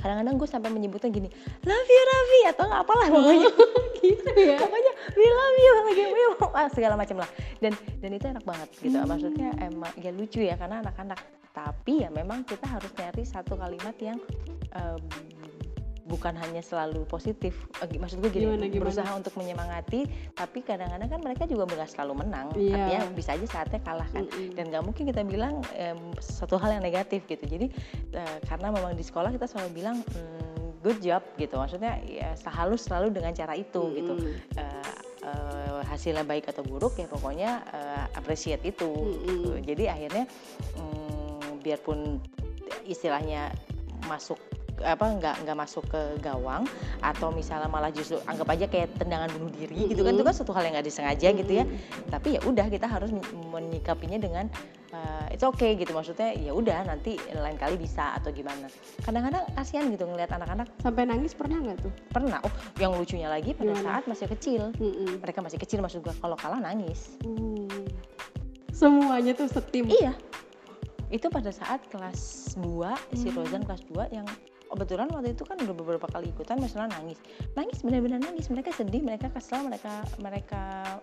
kadang-kadang 0.00 0.34
gue 0.40 0.48
sampai 0.48 0.70
menyebutnya 0.72 1.08
gini 1.12 1.28
love 1.64 1.88
you 1.92 2.02
Raffi 2.08 2.40
atau 2.56 2.64
nggak 2.66 2.82
apalah 2.82 3.06
pokoknya 3.12 3.48
gitu 4.00 4.30
ya. 4.40 4.56
pokoknya 4.58 4.92
we 5.14 5.26
love 5.28 5.58
you 5.60 5.72
lagi 5.84 6.04
we 6.08 6.22
ah, 6.56 6.68
segala 6.72 6.94
macam 6.96 7.16
lah 7.20 7.30
dan 7.60 7.72
dan 8.00 8.10
itu 8.16 8.24
enak 8.26 8.44
banget 8.44 8.68
gitu 8.80 8.96
Hmm. 9.00 9.08
maksudnya 9.08 9.50
emang 9.62 9.92
ya 9.96 10.10
lucu 10.12 10.40
ya 10.44 10.56
karena 10.58 10.82
anak-anak 10.84 11.20
tapi 11.50 12.06
ya 12.06 12.08
memang 12.12 12.46
kita 12.46 12.66
harus 12.66 12.90
nyari 12.94 13.22
satu 13.26 13.54
kalimat 13.58 13.96
yang 14.00 14.18
eh, 14.74 14.96
bukan 16.10 16.34
hanya 16.34 16.58
selalu 16.60 17.06
positif 17.06 17.54
Eh, 17.78 17.86
maksud 17.94 18.18
gue 18.18 18.28
gini 18.28 18.44
Gimana, 18.44 18.66
gimana? 18.66 18.82
berusaha 18.82 19.10
untuk 19.14 19.32
menyemangati 19.38 20.04
tapi 20.34 20.60
kadang-kadang 20.60 21.06
kan 21.06 21.20
mereka 21.22 21.46
juga 21.46 21.64
nggak 21.64 21.86
selalu 21.88 22.26
menang 22.26 22.50
Iya. 22.52 22.74
artinya 22.74 23.00
bisa 23.14 23.30
aja 23.32 23.46
saatnya 23.46 23.80
kalah 23.80 24.10
kan 24.10 24.26
Mm-mm. 24.26 24.52
dan 24.52 24.64
nggak 24.68 24.82
mungkin 24.82 25.06
kita 25.06 25.22
bilang 25.22 25.62
em, 25.72 25.96
sesuatu 26.18 26.58
hal 26.58 26.74
yang 26.74 26.82
negatif 26.82 27.22
gitu 27.24 27.46
jadi 27.46 27.70
eh, 28.12 28.38
karena 28.44 28.68
memang 28.68 28.92
di 28.92 29.06
sekolah 29.06 29.30
kita 29.30 29.46
selalu 29.46 29.70
bilang 29.72 30.02
mm, 30.02 30.82
good 30.82 30.98
job 30.98 31.22
gitu 31.36 31.54
maksudnya 31.54 32.00
ya 32.02 32.34
halus 32.50 32.84
selalu 32.84 33.14
dengan 33.14 33.30
cara 33.30 33.54
itu 33.54 33.82
gitu 33.94 34.12
Mm-mm. 34.18 34.34
Eh, 34.58 34.94
eh, 35.22 35.80
hasilnya 35.86 36.24
baik 36.24 36.48
atau 36.48 36.60
buruk 36.60 36.96
ya 36.96 37.06
pokoknya 37.06 37.50
eh, 37.70 38.04
appreciate 38.18 38.64
itu 38.64 38.90
gitu. 38.90 39.54
Mm-mm. 39.54 39.62
jadi 39.62 39.94
akhirnya 39.94 40.24
mm, 40.74 41.62
biarpun 41.62 42.18
istilahnya 42.84 43.52
masuk 44.08 44.40
apa 44.82 45.04
nggak 45.12 45.36
nggak 45.42 45.56
masuk 45.56 45.84
ke 45.86 46.00
gawang 46.18 46.64
atau 46.98 47.28
misalnya 47.30 47.66
malah 47.66 47.88
justru 47.88 48.16
anggap 48.24 48.48
aja 48.50 48.64
kayak 48.64 48.96
tendangan 48.96 49.28
bunuh 49.30 49.50
diri 49.50 49.86
gitu 49.86 50.00
kan 50.00 50.12
itu 50.12 50.22
kan 50.22 50.32
suatu 50.32 50.50
hal 50.50 50.62
yang 50.62 50.74
nggak 50.74 50.86
disengaja 50.86 51.28
gitu 51.30 51.52
ya 51.52 51.64
tapi 52.08 52.34
ya 52.34 52.40
udah 52.42 52.66
kita 52.66 52.84
harus 52.84 53.08
men- 53.08 53.24
menyikapinya 53.50 54.16
dengan 54.16 54.48
eh, 54.90 55.30
it's 55.30 55.42
okay 55.42 55.74
gitu 55.74 55.90
maksudnya 55.90 56.32
ya 56.32 56.50
udah 56.50 56.82
nanti 56.84 57.14
lain 57.30 57.54
kali 57.54 57.76
bisa 57.76 58.16
atau 58.16 58.30
gimana 58.30 58.66
kadang-kadang 59.00 59.44
kasihan 59.52 59.86
gitu 59.86 60.04
ngelihat 60.04 60.32
anak-anak 60.32 60.66
Sampai 60.78 61.04
nangis 61.04 61.30
pernah 61.30 61.58
nggak 61.58 61.78
tuh? 61.80 61.92
pernah 62.08 62.40
oh 62.40 62.50
yang 62.76 62.92
lucunya 62.92 63.26
lagi 63.26 63.52
pada 63.52 63.70
Gimana? 63.70 63.86
saat 63.86 64.04
masih 64.06 64.26
kecil 64.28 64.62
Mm-mm. 64.74 65.18
mereka 65.18 65.38
masih 65.38 65.56
kecil 65.56 65.78
maksud 65.78 66.00
gua 66.00 66.16
kalau 66.16 66.34
kalah 66.34 66.58
nangis 66.58 67.14
Hmm. 67.20 67.68
Semuanya 68.70 69.36
tuh 69.36 69.44
setim. 69.46 69.90
iya 69.90 70.16
itu 71.10 71.26
pada 71.26 71.50
saat 71.50 71.82
kelas 71.86 72.20
2 72.56 72.86
si 73.12 73.28
Hmm. 73.28 73.36
Rozan 73.36 73.62
kelas 73.62 73.82
2 73.84 74.08
yang 74.08 74.24
kebetulan 74.70 75.10
waktu 75.10 75.34
itu 75.34 75.42
kan 75.42 75.58
udah 75.58 75.74
beberapa 75.74 76.06
kali 76.06 76.30
ikutan 76.30 76.56
misalnya 76.56 76.94
nangis. 76.94 77.18
Nangis 77.52 77.78
benar-benar 77.80 78.20
nangis. 78.20 78.46
Mereka 78.46 78.70
sedih 78.72 79.02
mereka 79.02 79.26
kesel 79.28 79.62
mereka 79.62 79.90
mereka 80.16 80.62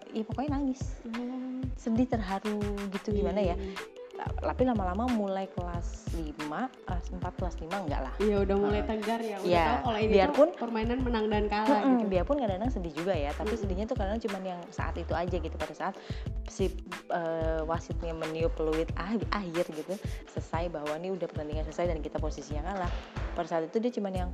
ya 0.10 0.24
pokoknya 0.24 0.56
nangis. 0.56 0.82
Oh, 1.06 1.60
sedih 1.76 2.08
terharu 2.08 2.58
gitu 2.90 3.12
gimana 3.12 3.44
iya, 3.44 3.54
ya 3.54 3.76
tapi 4.18 4.66
lama-lama 4.66 5.06
mulai 5.08 5.46
kelas 5.48 6.10
5 6.18 6.42
kelas 6.82 7.06
4 7.14 7.22
kelas 7.38 7.56
5 7.56 7.70
enggak 7.70 8.02
lah. 8.02 8.14
Iya 8.18 8.42
udah 8.42 8.56
mulai 8.58 8.82
Heeh. 8.82 8.90
tegar 8.90 9.20
ya. 9.22 9.38
Udah 9.38 9.46
Iya, 9.46 9.62
tahu 9.64 9.78
kalau 9.86 10.00
ini 10.00 10.10
biarpun- 10.12 10.50
tuh 10.50 10.58
permainan 10.58 11.00
menang 11.00 11.26
dan 11.30 11.44
kalah 11.46 11.70
Mm-mm, 11.78 11.94
gitu. 11.94 12.10
biarpun 12.10 12.36
kadang-kadang 12.36 12.72
sedih 12.74 12.94
juga 12.98 13.14
ya 13.14 13.30
tapi 13.32 13.54
Mm-mm. 13.54 13.62
sedihnya 13.62 13.86
tuh 13.86 13.94
kadang 13.94 14.18
cuman 14.18 14.42
yang 14.44 14.62
saat 14.68 14.98
itu 14.98 15.14
aja 15.14 15.38
gitu. 15.38 15.54
Pada 15.54 15.70
saat 15.72 15.94
si 16.50 16.66
eh, 17.14 17.62
wasitnya 17.64 18.12
meniup 18.12 18.58
peluit 18.58 18.90
ah- 18.96 19.22
akhir 19.32 19.70
gitu 19.70 19.94
selesai 20.28 20.66
bahwa 20.68 20.98
ini 20.98 21.14
udah 21.14 21.28
pertandingan 21.28 21.64
selesai 21.66 21.86
dan 21.88 22.02
kita 22.02 22.18
posisinya 22.18 22.66
kalah 22.66 22.90
pada 23.38 23.48
saat 23.48 23.64
itu 23.66 23.78
dia 23.78 23.94
cuman 23.94 24.14
yang 24.18 24.32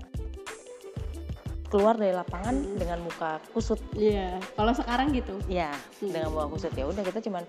keluar 1.67 1.93
dari 1.93 2.13
lapangan 2.13 2.53
Mm-mm. 2.55 2.77
dengan 2.77 3.01
muka 3.01 3.41
kusut 3.49 3.81
Iya. 3.91 4.37
Kalau 4.53 4.71
sekarang 4.71 5.09
gitu. 5.11 5.33
ya 5.47 5.73
Mm. 5.99 6.13
dengan 6.13 6.29
muka 6.31 6.47
kusut 6.49 6.71
ya 6.71 6.85
udah 6.85 7.01
kita 7.01 7.19
cuman 7.19 7.43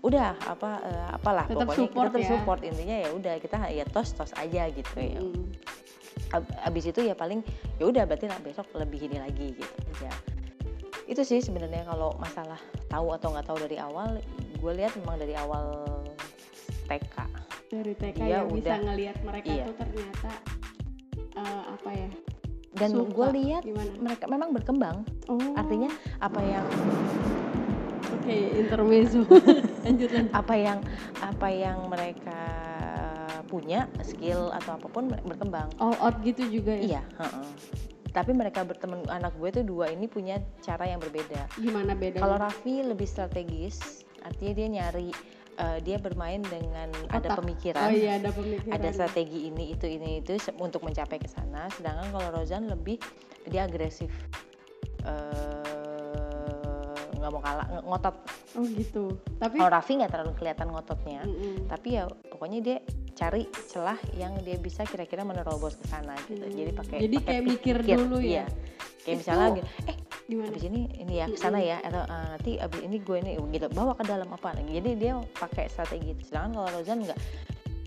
udah 0.00 0.32
apa 0.38 0.70
eh, 0.80 1.08
apalah 1.12 1.44
Tetap 1.44 1.64
pokoknya 1.66 1.80
support 1.82 2.06
kita 2.06 2.14
tetap 2.14 2.22
ya. 2.22 2.30
support 2.30 2.60
intinya 2.62 2.96
ya 2.98 3.08
udah 3.10 3.34
kita 3.36 3.56
ya 3.68 3.84
tos 3.84 4.08
tos 4.12 4.32
aja 4.34 4.62
gitu 4.68 4.96
ya 4.96 5.18
Mm. 5.18 5.44
Ab- 6.30 6.54
abis 6.62 6.84
itu 6.86 7.00
ya 7.02 7.12
paling 7.12 7.42
ya 7.74 7.84
udah 7.84 8.04
berarti 8.04 8.24
lah 8.24 8.38
besok 8.38 8.70
lebih 8.72 9.02
ini 9.02 9.18
lagi 9.18 9.50
gitu 9.52 9.74
aja 9.88 10.12
itu 11.04 11.20
sih 11.20 11.40
sebenarnya 11.40 11.82
kalau 11.82 12.14
masalah 12.16 12.60
tahu 12.86 13.10
atau 13.10 13.34
nggak 13.34 13.42
tahu 13.44 13.58
dari 13.58 13.76
awal 13.76 14.14
gue 14.54 14.72
lihat 14.72 14.94
memang 14.94 15.16
dari 15.16 15.34
awal 15.34 15.90
TK 16.86 17.16
Dari 17.68 17.92
TK 17.94 18.18
Dia 18.20 18.30
yang 18.36 18.46
bisa 18.48 18.62
udah- 18.68 18.82
ngelihat 18.84 19.16
mereka 19.20 19.46
iya. 19.48 19.64
tuh 19.64 19.74
ternyata 19.76 20.30
eh, 21.40 21.62
apa 21.70 21.90
ya? 21.90 22.08
dan 22.72 22.94
gue 22.94 23.28
lihat 23.34 23.62
gimana? 23.62 23.90
mereka 23.98 24.24
memang 24.26 24.50
berkembang 24.52 24.96
Oh. 25.26 25.40
artinya 25.54 25.90
apa 26.18 26.38
yang 26.38 26.66
Oke, 28.12 28.36
intermezzo. 28.56 29.24
lanjut 29.84 30.10
apa 30.30 30.54
yang 30.54 30.78
apa 31.18 31.48
yang 31.48 31.78
mereka 31.86 32.40
punya 33.46 33.90
skill 34.00 34.52
atau 34.52 34.76
apa 34.76 34.86
pun 34.86 35.10
berkembang 35.24 35.66
All 35.76 35.96
out 35.98 36.20
gitu 36.22 36.46
juga 36.46 36.70
ya. 36.70 37.00
iya 37.00 37.02
heeh. 37.18 37.46
tapi 38.10 38.30
mereka 38.30 38.62
berteman 38.62 39.02
anak 39.08 39.34
gue 39.34 39.50
tuh 39.50 39.64
dua 39.64 39.88
ini 39.88 40.06
punya 40.06 40.38
cara 40.60 40.84
yang 40.84 40.98
berbeda 40.98 41.50
Gimana 41.56 41.94
bedanya? 41.94 42.22
Kalau 42.22 42.36
Raffi 42.38 42.82
lebih 42.82 43.04
strategis, 43.04 44.02
artinya 44.20 44.52
dia 44.52 44.68
nyari 44.70 45.10
eh, 45.60 45.78
dia 45.80 45.96
bermain 45.96 46.40
dengan 46.40 46.88
ada 47.06 47.28
Otak. 47.28 47.36
pemikiran, 47.38 47.84
Oh 47.84 47.92
iya, 47.92 48.16
ada 48.16 48.30
pemikiran. 48.30 48.72
ada 48.72 48.88
strategi 48.90 49.46
ini 49.46 49.70
itu 49.70 49.84
ini 49.84 50.18
itu 50.18 50.34
untuk 50.58 50.80
mencapai 50.80 51.16
ke 51.16 51.26
sana. 51.26 51.68
Sedangkan 51.70 52.08
kalau 52.08 52.28
Rozan 52.32 52.66
lebih 52.66 52.96
dia 53.44 53.62
agresif, 53.62 54.08
eh, 55.04 57.12
nggak 57.12 57.30
mau 57.30 57.38
kalah, 57.38 57.66
ng- 57.70 57.84
ngotot. 57.84 58.14
Oh 58.50 58.64
gitu. 58.66 59.02
Tapi 59.36 59.54
Kalau 59.54 59.70
Raffi 59.70 59.92
nggak 59.94 60.10
terlalu 60.10 60.32
kelihatan 60.34 60.66
ngototnya, 60.70 61.20
Mm-mm. 61.22 61.68
tapi 61.68 61.94
ya 61.94 62.08
pokoknya 62.08 62.58
dia 62.60 62.76
cari 63.12 63.44
celah 63.68 63.98
yang 64.14 64.32
dia 64.40 64.56
bisa 64.56 64.82
kira-kira 64.82 65.22
menerobos 65.22 65.76
ke 65.76 65.84
sana 65.84 66.16
gitu. 66.24 66.40
Hmm. 66.40 66.50
Jadi 66.50 66.70
pakai 66.72 66.96
Jadi 66.98 67.16
pakai 67.18 67.30
kayak 67.30 67.42
mikir 67.44 67.76
dulu 67.84 68.18
ya? 68.18 68.24
Iya. 68.24 68.44
Kayak 69.00 69.06
Itu- 69.06 69.18
misalnya 69.18 69.48
eh 69.86 69.96
gimana? 70.30 70.48
abis 70.48 70.62
ini 70.64 70.80
ini 70.96 71.14
ya 71.18 71.26
ke 71.26 71.34
sana 71.34 71.58
Mm-mm. 71.58 71.70
ya 71.70 71.76
atau 71.82 72.02
"Ah, 72.06 72.24
nanti 72.30 72.52
abis 72.56 72.80
ini 72.80 72.96
gue 72.98 73.16
ini 73.18 73.30
gitu 73.50 73.66
bawa 73.68 73.92
ke 73.92 74.04
dalam 74.04 74.28
apa 74.28 74.54
jadi 74.62 74.90
dia 74.94 75.12
pakai 75.34 75.66
strategi 75.66 76.14
itu 76.14 76.22
sedangkan 76.24 76.50
kalau 76.56 76.68
Rozan 76.72 76.98
enggak 77.02 77.18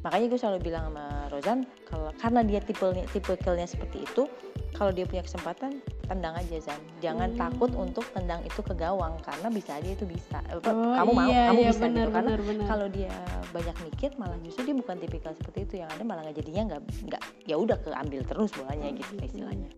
makanya 0.04 0.26
gue 0.28 0.40
selalu 0.40 0.60
bilang 0.62 0.84
sama 0.92 1.06
Rozan 1.32 1.60
kalau 1.88 2.12
karena 2.14 2.40
dia 2.44 2.60
tipenya 2.60 3.08
tipikalnya 3.08 3.64
seperti 3.64 4.04
itu 4.04 4.28
kalau 4.74 4.90
dia 4.90 5.06
punya 5.06 5.22
kesempatan 5.22 5.80
tendang 6.04 6.36
aja 6.36 6.58
Zan 6.60 6.82
jangan 7.00 7.32
Hmm. 7.32 7.40
takut 7.40 7.72
untuk 7.72 8.04
tendang 8.12 8.44
itu 8.44 8.60
ke 8.60 8.74
gawang 8.74 9.16
karena 9.24 9.48
bisa 9.48 9.80
aja 9.80 9.88
itu 9.88 10.04
bisa 10.04 10.44
Eh, 10.44 10.60
Oh, 10.60 10.92
kamu 10.94 11.12
mau 11.14 11.30
iya, 11.30 11.42
kamu 11.48 11.60
iya, 11.62 11.70
bisa 11.72 11.80
benar, 11.80 12.04
gitu 12.04 12.12
karena 12.12 12.32
kalau 12.68 12.88
dia 12.90 13.14
banyak 13.54 13.76
mikir 13.86 14.10
malah 14.18 14.36
justru 14.42 14.62
dia 14.66 14.76
bukan 14.76 14.98
tipikal 14.98 15.32
seperti 15.32 15.60
itu 15.64 15.74
yang 15.80 15.88
ada 15.88 16.04
malah 16.04 16.26
nggak 16.26 16.36
jadinya 16.36 16.64
nggak 16.74 16.82
nggak 17.08 17.22
ya 17.46 17.56
udah 17.56 17.78
keambil 17.80 18.22
terus 18.26 18.50
bolanya 18.52 18.88
Oh, 18.90 18.98
gitu 18.98 19.12
gitu. 19.14 19.26
istilahnya 19.30 19.70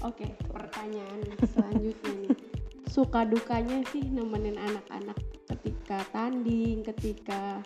Oke, 0.00 0.32
pertanyaan 0.48 1.18
selanjutnya 1.50 2.12
nih. 2.24 2.30
Suka 2.86 3.22
dukanya 3.22 3.82
sih 3.90 4.02
nemenin 4.02 4.56
anak-anak 4.56 5.18
ketika 5.46 6.02
tanding, 6.10 6.82
ketika 6.82 7.60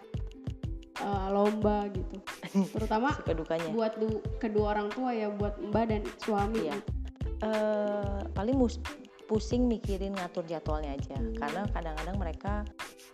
eh, 0.99 1.29
lomba 1.31 1.87
gitu. 1.93 2.17
Terutama 2.75 3.13
suka 3.15 3.33
dukanya 3.33 3.71
buat 3.71 3.95
du- 3.97 4.25
kedua 4.37 4.77
orang 4.77 4.89
tua 4.91 5.13
ya, 5.13 5.29
buat 5.31 5.57
mbak 5.61 5.85
dan 5.89 6.03
suami. 6.19 6.69
Gitu. 6.69 6.83
eh 7.45 8.21
paling 8.33 8.57
mus 8.57 8.81
pusing 9.25 9.69
mikirin 9.69 10.17
ngatur 10.17 10.45
jadwalnya 10.45 10.97
aja 10.97 11.17
Hmm. 11.17 11.35
karena 11.37 11.63
kadang-kadang 11.73 12.17
mereka 12.17 12.53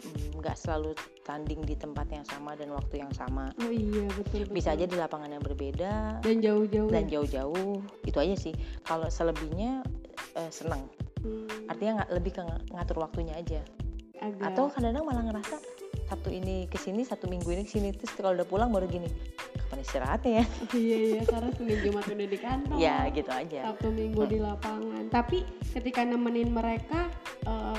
mm, 0.00 0.38
nggak 0.38 0.54
selalu 0.54 0.92
tanding 1.20 1.60
di 1.60 1.74
tempat 1.74 2.08
yang 2.08 2.24
sama 2.24 2.52
dan 2.52 2.70
waktu 2.70 2.98
yang 2.98 3.12
sama 3.12 3.52
Oh 3.58 3.68
iya 3.68 4.08
betul. 4.10 4.42
betul. 4.42 4.52
bisa 4.52 4.72
aja 4.72 4.84
di 4.84 4.94
lapangan 4.94 5.30
yang 5.30 5.40
berbeda 5.40 6.20
Dan 6.20 6.40
jauh-jauh. 6.40 6.88
dan 6.88 7.04
ya? 7.04 7.10
jauh-jauh 7.14 7.76
itu 8.02 8.18
aja 8.18 8.34
sih 8.34 8.54
kalau 8.82 9.06
selebihnya 9.06 9.84
eh, 10.34 10.50
seneng 10.50 10.84
Hmm, 11.20 11.44
artinya 11.68 12.00
nggak 12.00 12.10
lebih 12.14 12.32
ke 12.32 12.40
ng- 12.40 12.64
ngatur 12.72 12.96
waktunya 12.98 13.36
aja 13.36 13.60
agak. 14.16 14.40
atau 14.42 14.72
kadang-kadang 14.72 15.04
malah 15.04 15.20
ngerasa 15.22 15.60
satu 16.06 16.32
ini 16.32 16.64
ke 16.64 16.74
sini 16.74 17.04
satu 17.04 17.28
minggu 17.28 17.44
ini 17.46 17.62
ke 17.62 17.70
sini 17.70 17.92
terus 17.92 18.16
kalau 18.16 18.32
udah 18.32 18.42
pulang 18.42 18.72
baru 18.72 18.88
gini 18.88 19.04
kapan 19.54 19.84
istirahatnya 19.84 20.32
ya 20.32 20.44
iya 20.80 20.96
iya 20.96 21.22
karena 21.22 21.52
Senin 21.52 21.76
Jumat 21.78 22.08
udah 22.08 22.24
di 22.24 22.38
kantor. 22.40 22.72
ya 22.74 22.96
gitu 23.10 23.28
aja 23.28 23.60
Sabtu 23.68 23.88
Minggu 23.90 24.22
di 24.24 24.38
lapangan. 24.40 25.04
Tapi 25.06 25.38
ketika 25.70 26.00
nemenin 26.02 26.48
mereka 26.48 27.12
eh, 27.44 27.76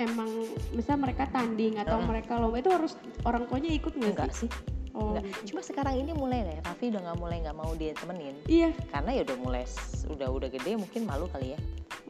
emang 0.00 0.30
misal 0.72 0.96
mereka 0.96 1.28
tanding 1.28 1.76
atau 1.76 2.00
Mm-mm. 2.00 2.08
mereka 2.08 2.36
lomba 2.36 2.58
itu 2.58 2.70
harus 2.72 2.92
orang 3.22 3.44
tuanya 3.46 3.70
ikut 3.70 3.92
nggak 3.92 4.10
enggak 4.16 4.30
sih? 4.32 4.48
sih 4.48 4.50
Oh, 4.90 5.14
enggak 5.14 5.30
cuma 5.46 5.60
sekarang 5.62 5.94
ini 5.96 6.10
mulai 6.10 6.42
deh 6.42 6.58
Raffi 6.60 6.90
udah 6.90 7.00
nggak 7.04 7.18
mulai 7.20 7.36
nggak 7.40 7.56
mau 7.56 7.70
dia 7.78 7.94
temenin 7.94 8.34
Iya. 8.44 8.74
karena 8.90 9.10
ya 9.14 9.22
udah 9.22 9.36
mulai 9.38 9.62
udah 10.10 10.28
udah 10.28 10.48
gede 10.50 10.72
mungkin 10.74 11.02
malu 11.06 11.30
kali 11.30 11.54
ya 11.54 11.60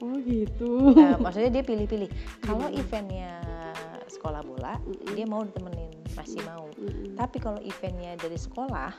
Oh 0.01 0.17
gitu. 0.25 0.97
Eh, 0.97 1.13
maksudnya 1.21 1.61
dia 1.61 1.61
pilih-pilih 1.61 2.09
kalau 2.41 2.73
eventnya 2.73 3.37
sekolah 4.21 4.45
bola 4.45 4.77
Mm-mm. 4.79 5.17
dia 5.17 5.25
mau 5.25 5.41
ditemenin 5.41 5.89
masih 6.13 6.45
mau 6.45 6.69
Mm-mm. 6.71 7.17
tapi 7.17 7.37
kalau 7.39 7.57
eventnya 7.59 8.13
dari 8.15 8.37
sekolah 8.37 8.93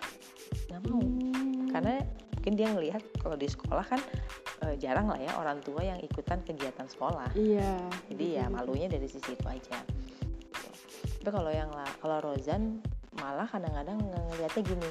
nggak 0.67 0.81
mau 0.83 0.97
Hmm. 0.97 1.69
karena 1.71 2.01
mungkin 2.33 2.53
dia 2.53 2.67
ngelihat 2.67 2.99
kalau 3.15 3.37
di 3.37 3.45
sekolah 3.45 3.85
kan 3.85 4.01
eh, 4.61 4.75
jarang 4.75 5.07
lah 5.07 5.15
ya 5.15 5.31
orang 5.35 5.61
tua 5.61 5.79
yang 5.79 5.95
ikutan 5.99 6.41
kegiatan 6.41 6.83
sekolah 6.85 7.29
Iya. 7.31 7.77
jadi 8.09 8.25
ya 8.33 8.45
betul-betul. 8.45 8.55
malunya 8.57 8.87
dari 8.89 9.05
sisi 9.05 9.31
itu 9.31 9.45
aja 9.45 9.77
tapi 11.15 11.29
kalau 11.29 11.47
yang 11.47 11.69
la- 11.69 11.95
kalau 11.97 12.17
Rozan 12.19 12.81
malah 13.13 13.45
kadang-kadang 13.45 14.01
nge- 14.01 14.25
ngeliatnya 14.27 14.61
gini 14.65 14.89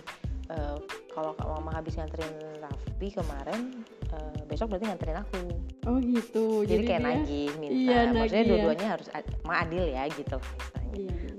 eh, 0.49 0.77
kalau 1.11 1.35
mama 1.37 1.75
habis 1.75 1.95
nganterin 1.95 2.31
Raffi 2.61 3.09
kemarin 3.11 3.83
eh, 4.11 4.41
besok 4.45 4.67
berarti 4.69 4.87
nganterin 4.87 5.19
aku 5.19 5.43
Oh 5.83 5.97
gitu. 5.99 6.63
jadi, 6.63 6.83
kayak 6.85 7.01
dia- 7.01 7.09
nagih 7.17 7.49
minta 7.57 7.75
Iya, 7.75 7.99
maksudnya 8.07 8.21
nagih 8.21 8.37
ya. 8.37 8.49
dua-duanya 8.51 8.89
harus 8.91 9.09
ad- 9.11 9.35
ma 9.41 9.55
adil 9.59 9.85
ya 9.85 10.03
gitu 10.09 10.37
istilahnya. 10.37 10.93
Iya. 10.95 11.13
benar. 11.15 11.39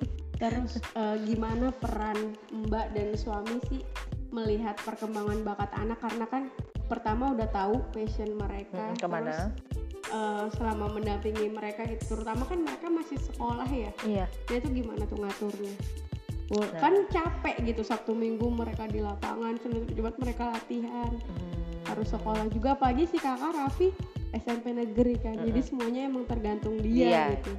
Terus 0.40 0.72
eh, 0.94 1.16
gimana 1.24 1.66
peran 1.70 2.18
Mbak 2.50 2.86
dan 2.90 3.08
suami 3.14 3.56
sih 3.66 3.82
melihat 4.30 4.78
perkembangan 4.78 5.42
bakat 5.42 5.70
anak 5.74 5.98
karena 5.98 6.24
kan 6.24 6.42
pertama 6.86 7.30
udah 7.30 7.46
tahu 7.46 7.82
passion 7.90 8.34
mereka 8.34 8.78
terus 8.88 8.98
ke 8.98 9.06
mana 9.06 9.50
eh, 10.06 10.44
selama 10.52 10.86
mendampingi 10.88 11.46
mereka 11.46 11.82
gitu 11.84 12.14
terutama 12.14 12.42
kan 12.44 12.58
mereka 12.58 12.86
masih 12.88 13.18
sekolah 13.20 13.66
ya 13.66 13.90
iya 14.02 14.26
Nah 14.46 14.56
itu 14.56 14.68
gimana 14.72 15.02
tuh 15.04 15.18
ngaturnya? 15.18 15.74
Nah. 16.50 16.66
Kan 16.76 17.06
capek 17.06 17.62
gitu 17.64 17.82
Sabtu 17.84 18.10
Minggu 18.10 18.50
mereka 18.50 18.82
di 18.84 18.98
lapangan, 18.98 19.54
Senin 19.56 19.86
Jumat 19.88 20.18
mereka 20.18 20.50
latihan, 20.50 21.06
Hmm, 21.14 21.59
harus 21.88 22.08
sekolah 22.12 22.46
juga 22.52 22.76
pagi 22.76 23.08
si 23.08 23.16
kakak 23.16 23.56
Raffi 23.56 23.88
SMP 24.30 24.70
negeri 24.70 25.18
kan, 25.18 25.34
jadi 25.42 25.58
Mm-mm. 25.58 25.68
semuanya 25.68 26.00
emang 26.06 26.24
tergantung 26.28 26.78
dia 26.78 27.08
Iya. 27.08 27.24
gitu. 27.38 27.52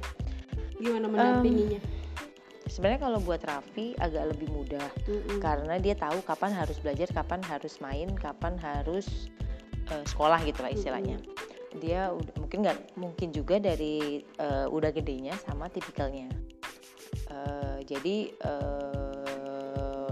Gimana 0.80 1.06
mendampinginya? 1.10 1.80
sebenarnya 2.72 3.04
kalau 3.04 3.18
buat 3.20 3.42
Raffi 3.44 3.92
agak 4.00 4.32
lebih 4.32 4.48
mudah 4.48 4.88
Mm-mm. 5.04 5.44
karena 5.44 5.76
dia 5.76 5.92
tahu 5.92 6.24
kapan 6.24 6.56
harus 6.56 6.80
belajar 6.80 7.04
kapan 7.12 7.44
harus 7.44 7.76
main 7.84 8.08
kapan 8.16 8.56
harus 8.56 9.28
eh, 9.92 10.04
sekolah 10.08 10.40
gitu 10.48 10.64
lah 10.64 10.72
istilahnya 10.72 11.20
dia 11.76 12.08
udah, 12.16 12.32
mungkin 12.40 12.64
nggak 12.64 12.96
mungkin 12.96 13.28
juga 13.28 13.60
dari 13.60 14.24
eh, 14.24 14.66
udah 14.72 14.88
gedenya 14.88 15.36
sama 15.36 15.68
tipikalnya 15.68 16.32
Eh, 17.32 17.78
jadi 17.88 18.16
eh, 18.28 20.10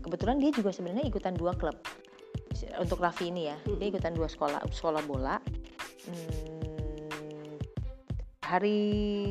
kebetulan 0.00 0.36
dia 0.40 0.50
juga 0.52 0.72
sebenarnya 0.72 1.04
ikutan 1.08 1.32
dua 1.36 1.52
klub 1.56 1.76
untuk 2.80 3.02
Raffi 3.02 3.30
ini 3.32 3.48
ya. 3.50 3.56
Dia 3.64 3.72
Mm-mm. 3.74 3.90
ikutan 3.94 4.12
dua 4.14 4.28
sekolah 4.28 4.60
sekolah 4.68 5.02
bola. 5.04 5.36
Hmm, 6.06 7.58
hari 8.46 8.78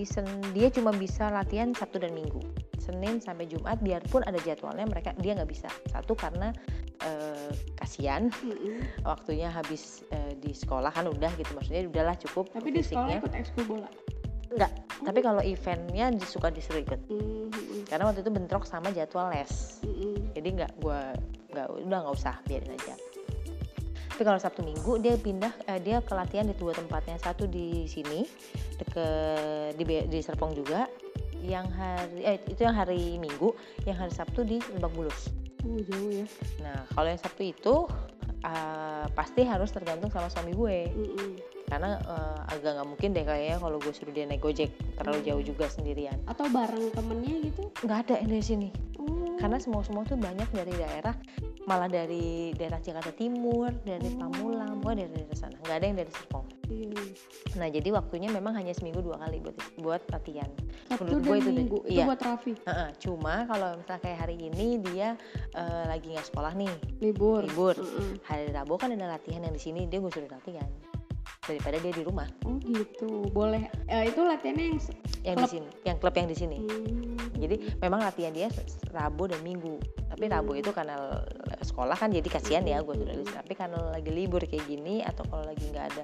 Sen 0.04 0.28
dia 0.52 0.68
cuma 0.68 0.92
bisa 0.92 1.32
latihan 1.32 1.72
Sabtu 1.72 2.04
dan 2.04 2.12
Minggu. 2.12 2.44
Senin 2.78 3.18
sampai 3.18 3.50
Jumat 3.50 3.82
biarpun 3.82 4.22
ada 4.30 4.38
jadwalnya 4.46 4.86
mereka 4.86 5.16
dia 5.18 5.34
nggak 5.34 5.50
bisa. 5.50 5.72
Satu 5.90 6.14
karena 6.14 6.54
uh, 7.02 7.50
kasihan 7.82 8.30
mm-hmm. 8.30 9.08
waktunya 9.08 9.50
habis 9.50 10.06
uh, 10.14 10.34
di 10.38 10.54
sekolah 10.54 10.94
kan 10.94 11.10
udah 11.10 11.32
gitu. 11.40 11.50
Maksudnya 11.58 11.88
udahlah 11.90 12.16
cukup 12.22 12.54
tapi 12.54 12.70
di 12.75 12.86
sekolah 12.86 13.24
ikut 13.24 13.34
ekskul 13.34 13.66
bola? 13.66 13.90
Enggak 14.54 14.72
oh. 15.02 15.06
tapi 15.10 15.20
kalau 15.25 15.42
eventnya 15.42 16.14
suka 16.22 16.54
disuruh 16.54 16.86
ikut. 16.86 17.02
Mm-hmm. 17.10 17.90
karena 17.90 18.10
waktu 18.10 18.22
itu 18.22 18.32
bentrok 18.34 18.66
sama 18.70 18.94
jadwal 18.94 19.34
les. 19.34 19.82
Mm-hmm. 19.82 20.16
jadi 20.38 20.48
nggak 20.62 20.72
gue 20.82 21.02
nggak 21.56 21.68
udah 21.88 22.00
nggak 22.04 22.16
usah 22.20 22.36
biarin 22.44 22.75
aja 22.75 22.94
tapi 24.16 24.32
kalau 24.32 24.40
Sabtu 24.40 24.64
Minggu 24.64 24.96
dia 25.04 25.20
pindah 25.20 25.52
eh, 25.68 25.76
dia 25.84 26.00
ke 26.00 26.16
latihan 26.16 26.48
di 26.48 26.56
dua 26.56 26.72
tempatnya. 26.72 27.20
Satu 27.20 27.52
di 27.52 27.84
sini 27.84 28.24
deket 28.80 29.76
di, 29.76 29.84
di 30.08 30.20
Serpong 30.24 30.56
juga. 30.56 30.88
Yang 31.44 31.68
hari 31.76 32.24
eh, 32.24 32.40
itu 32.48 32.64
yang 32.64 32.80
hari 32.80 33.20
Minggu 33.20 33.52
yang 33.84 34.00
hari 34.00 34.16
Sabtu 34.16 34.48
di 34.48 34.64
Lebak 34.72 34.96
Bulus. 34.96 35.36
Oh 35.68 35.76
jauh 35.84 36.16
ya. 36.16 36.24
Nah 36.64 36.88
kalau 36.96 37.12
yang 37.12 37.20
Sabtu 37.20 37.44
itu 37.44 37.92
uh, 38.48 39.06
pasti 39.12 39.44
harus 39.44 39.68
tergantung 39.76 40.08
sama 40.08 40.32
suami 40.32 40.56
gue. 40.56 40.96
Mm 40.96 41.08
-mm. 41.12 41.32
karena 41.68 42.00
uh, 42.08 42.40
agak 42.56 42.78
nggak 42.78 42.88
mungkin 42.88 43.10
deh 43.12 43.26
kayaknya 43.28 43.58
kalau 43.60 43.84
gue 43.84 43.92
suruh 43.92 44.16
dia 44.16 44.24
naik 44.24 44.40
gojek. 44.40 44.72
Terlalu 44.96 45.20
mm. 45.20 45.28
jauh 45.28 45.44
juga 45.44 45.68
sendirian. 45.68 46.16
Atau 46.24 46.48
bareng 46.48 46.88
temennya 46.96 47.52
gitu? 47.52 47.68
Nggak 47.84 48.00
ada 48.08 48.24
yang 48.24 48.32
dari 48.32 48.46
sini. 48.48 48.70
Mm. 48.96 49.44
karena 49.44 49.60
semua 49.60 49.84
semua 49.84 50.08
tuh 50.08 50.16
banyak 50.16 50.48
dari 50.56 50.72
daerah 50.72 51.12
malah 51.66 51.90
dari 51.90 52.54
daerah 52.54 52.80
Jakarta 52.82 53.12
Timur, 53.14 53.74
dari. 53.86 54.08
Pamulang, 54.16 54.80
bukan 54.80 55.06
dari 55.06 55.12
daerah 55.12 55.38
sana. 55.38 55.58
Nggak 55.66 55.78
ada 55.82 55.86
yang 55.86 55.98
dari 55.98 56.12
Serpong. 56.14 56.46
Hmm. 56.66 57.10
Nah 57.62 57.68
jadi 57.70 57.90
waktunya 57.94 58.30
memang 58.34 58.58
hanya 58.58 58.74
seminggu 58.74 59.02
dua 59.06 59.22
kali 59.22 59.38
buat 59.38 59.58
buat 59.82 60.02
latihan. 60.10 60.50
Sabtu 60.90 61.06
Menurut 61.06 61.22
gue 61.22 61.38
itu, 61.38 61.52
minggu, 61.54 61.78
itu 61.86 62.00
iya. 62.02 62.06
buat 62.10 62.22
Raffi. 62.22 62.54
Uh 62.66 62.70
-uh. 62.70 62.90
Cuma 62.98 63.46
kalau 63.46 63.70
misalnya 63.78 64.02
kayak 64.02 64.20
hari 64.26 64.38
ini 64.40 64.68
dia 64.82 65.14
uh, 65.54 65.84
lagi 65.90 66.10
nggak 66.10 66.26
sekolah 66.26 66.54
nih, 66.58 66.74
libur. 67.02 67.46
Libur. 67.46 67.76
Uh 67.78 67.86
-uh. 67.86 68.12
Hari 68.26 68.50
Rabu 68.50 68.74
kan 68.82 68.94
ada 68.94 69.06
latihan 69.18 69.46
yang 69.46 69.54
di 69.54 69.62
sini 69.62 69.86
dia 69.86 70.02
gue 70.02 70.10
suruh 70.10 70.30
latihan 70.30 70.66
daripada 71.46 71.78
dia 71.80 71.94
di 71.94 72.04
rumah. 72.04 72.28
Oh 72.44 72.58
gitu, 72.62 73.30
boleh. 73.32 73.70
Uh, 73.88 74.06
itu 74.06 74.22
latihannya 74.22 74.66
yang 74.75 74.80
yang 75.25 75.36
klub. 75.38 75.48
di 75.48 75.54
sini, 75.58 75.70
yang 75.86 75.98
klub 76.02 76.14
yang 76.18 76.28
di 76.30 76.38
sini. 76.38 76.58
Hmm. 76.62 77.18
Jadi 77.36 77.56
memang 77.84 78.00
latihan 78.02 78.34
dia 78.34 78.48
Rabu 78.90 79.30
dan 79.30 79.42
Minggu. 79.46 79.78
Tapi 80.10 80.25
Rabu 80.32 80.56
itu 80.56 80.72
karena 80.72 81.22
sekolah 81.62 81.98
kan 82.00 82.08
jadi 82.14 82.28
kasihan 82.32 82.64
ya 82.64 82.80
gue 82.80 82.96
sudah 82.96 83.44
Tapi 83.44 83.54
karena 83.58 83.80
lagi 83.92 84.12
libur 84.14 84.40
kayak 84.46 84.64
gini 84.66 85.04
atau 85.04 85.28
kalau 85.28 85.44
lagi 85.44 85.68
nggak 85.68 85.86
ada 85.92 86.04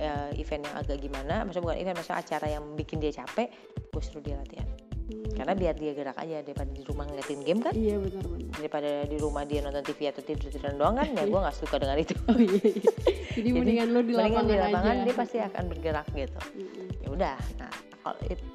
uh, 0.00 0.30
event 0.38 0.62
yang 0.64 0.76
agak 0.78 0.98
gimana, 1.02 1.34
maksudnya 1.42 1.64
bukan 1.66 1.78
event, 1.82 1.96
maksudnya 1.98 2.18
acara 2.22 2.46
yang 2.46 2.64
bikin 2.78 2.98
dia 3.02 3.12
capek, 3.12 3.48
gue 3.90 4.02
suruh 4.02 4.22
dia 4.22 4.38
latihan. 4.38 4.68
Hmm. 5.08 5.32
Karena 5.32 5.52
biar 5.56 5.74
dia 5.80 5.92
gerak 5.96 6.16
aja 6.20 6.44
daripada 6.44 6.70
di 6.70 6.82
rumah 6.84 7.04
ngeliatin 7.08 7.40
game 7.40 7.60
kan. 7.64 7.72
Iya 7.72 7.96
benar-benar. 7.96 8.48
Daripada 8.52 8.90
di 9.08 9.16
rumah 9.16 9.42
dia 9.48 9.60
nonton 9.64 9.82
TV 9.88 10.00
atau 10.12 10.20
tidur 10.20 10.52
tiduran 10.52 10.76
doang 10.76 10.94
kan, 11.00 11.08
ya 11.16 11.24
gue 11.24 11.40
nggak 11.40 11.56
suka 11.56 11.76
dengan 11.80 11.96
itu. 11.96 12.14
Oh 12.28 12.36
iya. 12.36 12.60
iya. 12.60 12.92
Jadi 13.40 13.48
mendingan 13.56 13.88
lo 13.96 14.00
di 14.04 14.12
lapangan, 14.12 14.44
di 14.44 14.56
lapangan 14.60 14.94
aja. 15.00 15.04
dia 15.08 15.14
pasti 15.16 15.36
akan 15.40 15.64
bergerak 15.72 16.06
gitu. 16.12 16.40
Hmm. 16.40 16.88
Ya 17.00 17.08
udah. 17.08 17.36
Nah 17.56 17.72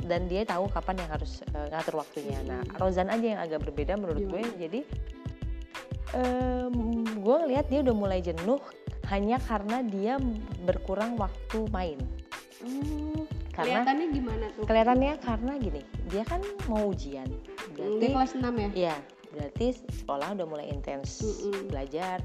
dan 0.04 0.26
dia 0.26 0.42
tahu 0.48 0.66
kapan 0.72 1.06
yang 1.06 1.10
harus 1.12 1.46
uh, 1.54 1.68
ngatur 1.70 2.02
waktunya. 2.02 2.40
Nah, 2.46 2.62
Rozan 2.80 3.12
aja 3.12 3.26
yang 3.38 3.42
agak 3.42 3.62
berbeda 3.70 3.94
menurut 4.00 4.24
gue. 4.26 4.42
Jadi 4.58 4.80
um, 6.18 7.04
gue 7.06 7.36
ngeliat 7.46 7.66
dia 7.70 7.80
udah 7.86 7.96
mulai 7.96 8.20
jenuh 8.24 8.60
hanya 9.12 9.38
karena 9.44 9.84
dia 9.84 10.18
berkurang 10.64 11.20
waktu 11.20 11.60
main. 11.70 12.00
Hmm, 12.64 13.28
karena 13.54 13.86
kelihatannya 13.86 14.08
gimana 14.10 14.46
tuh? 14.58 14.64
Kelihatannya 14.66 15.14
karena 15.22 15.54
gini, 15.62 15.82
dia 16.10 16.24
kan 16.26 16.42
mau 16.66 16.90
ujian. 16.90 17.30
Berarti 17.78 18.06
kelas 18.10 18.34
6 18.34 18.42
ya? 18.50 18.70
Iya, 18.74 18.96
berarti 19.30 19.68
sekolah 20.02 20.28
udah 20.34 20.48
mulai 20.50 20.68
intens 20.74 21.22
mm 21.22 21.30
-mm. 21.30 21.62
belajar, 21.70 22.18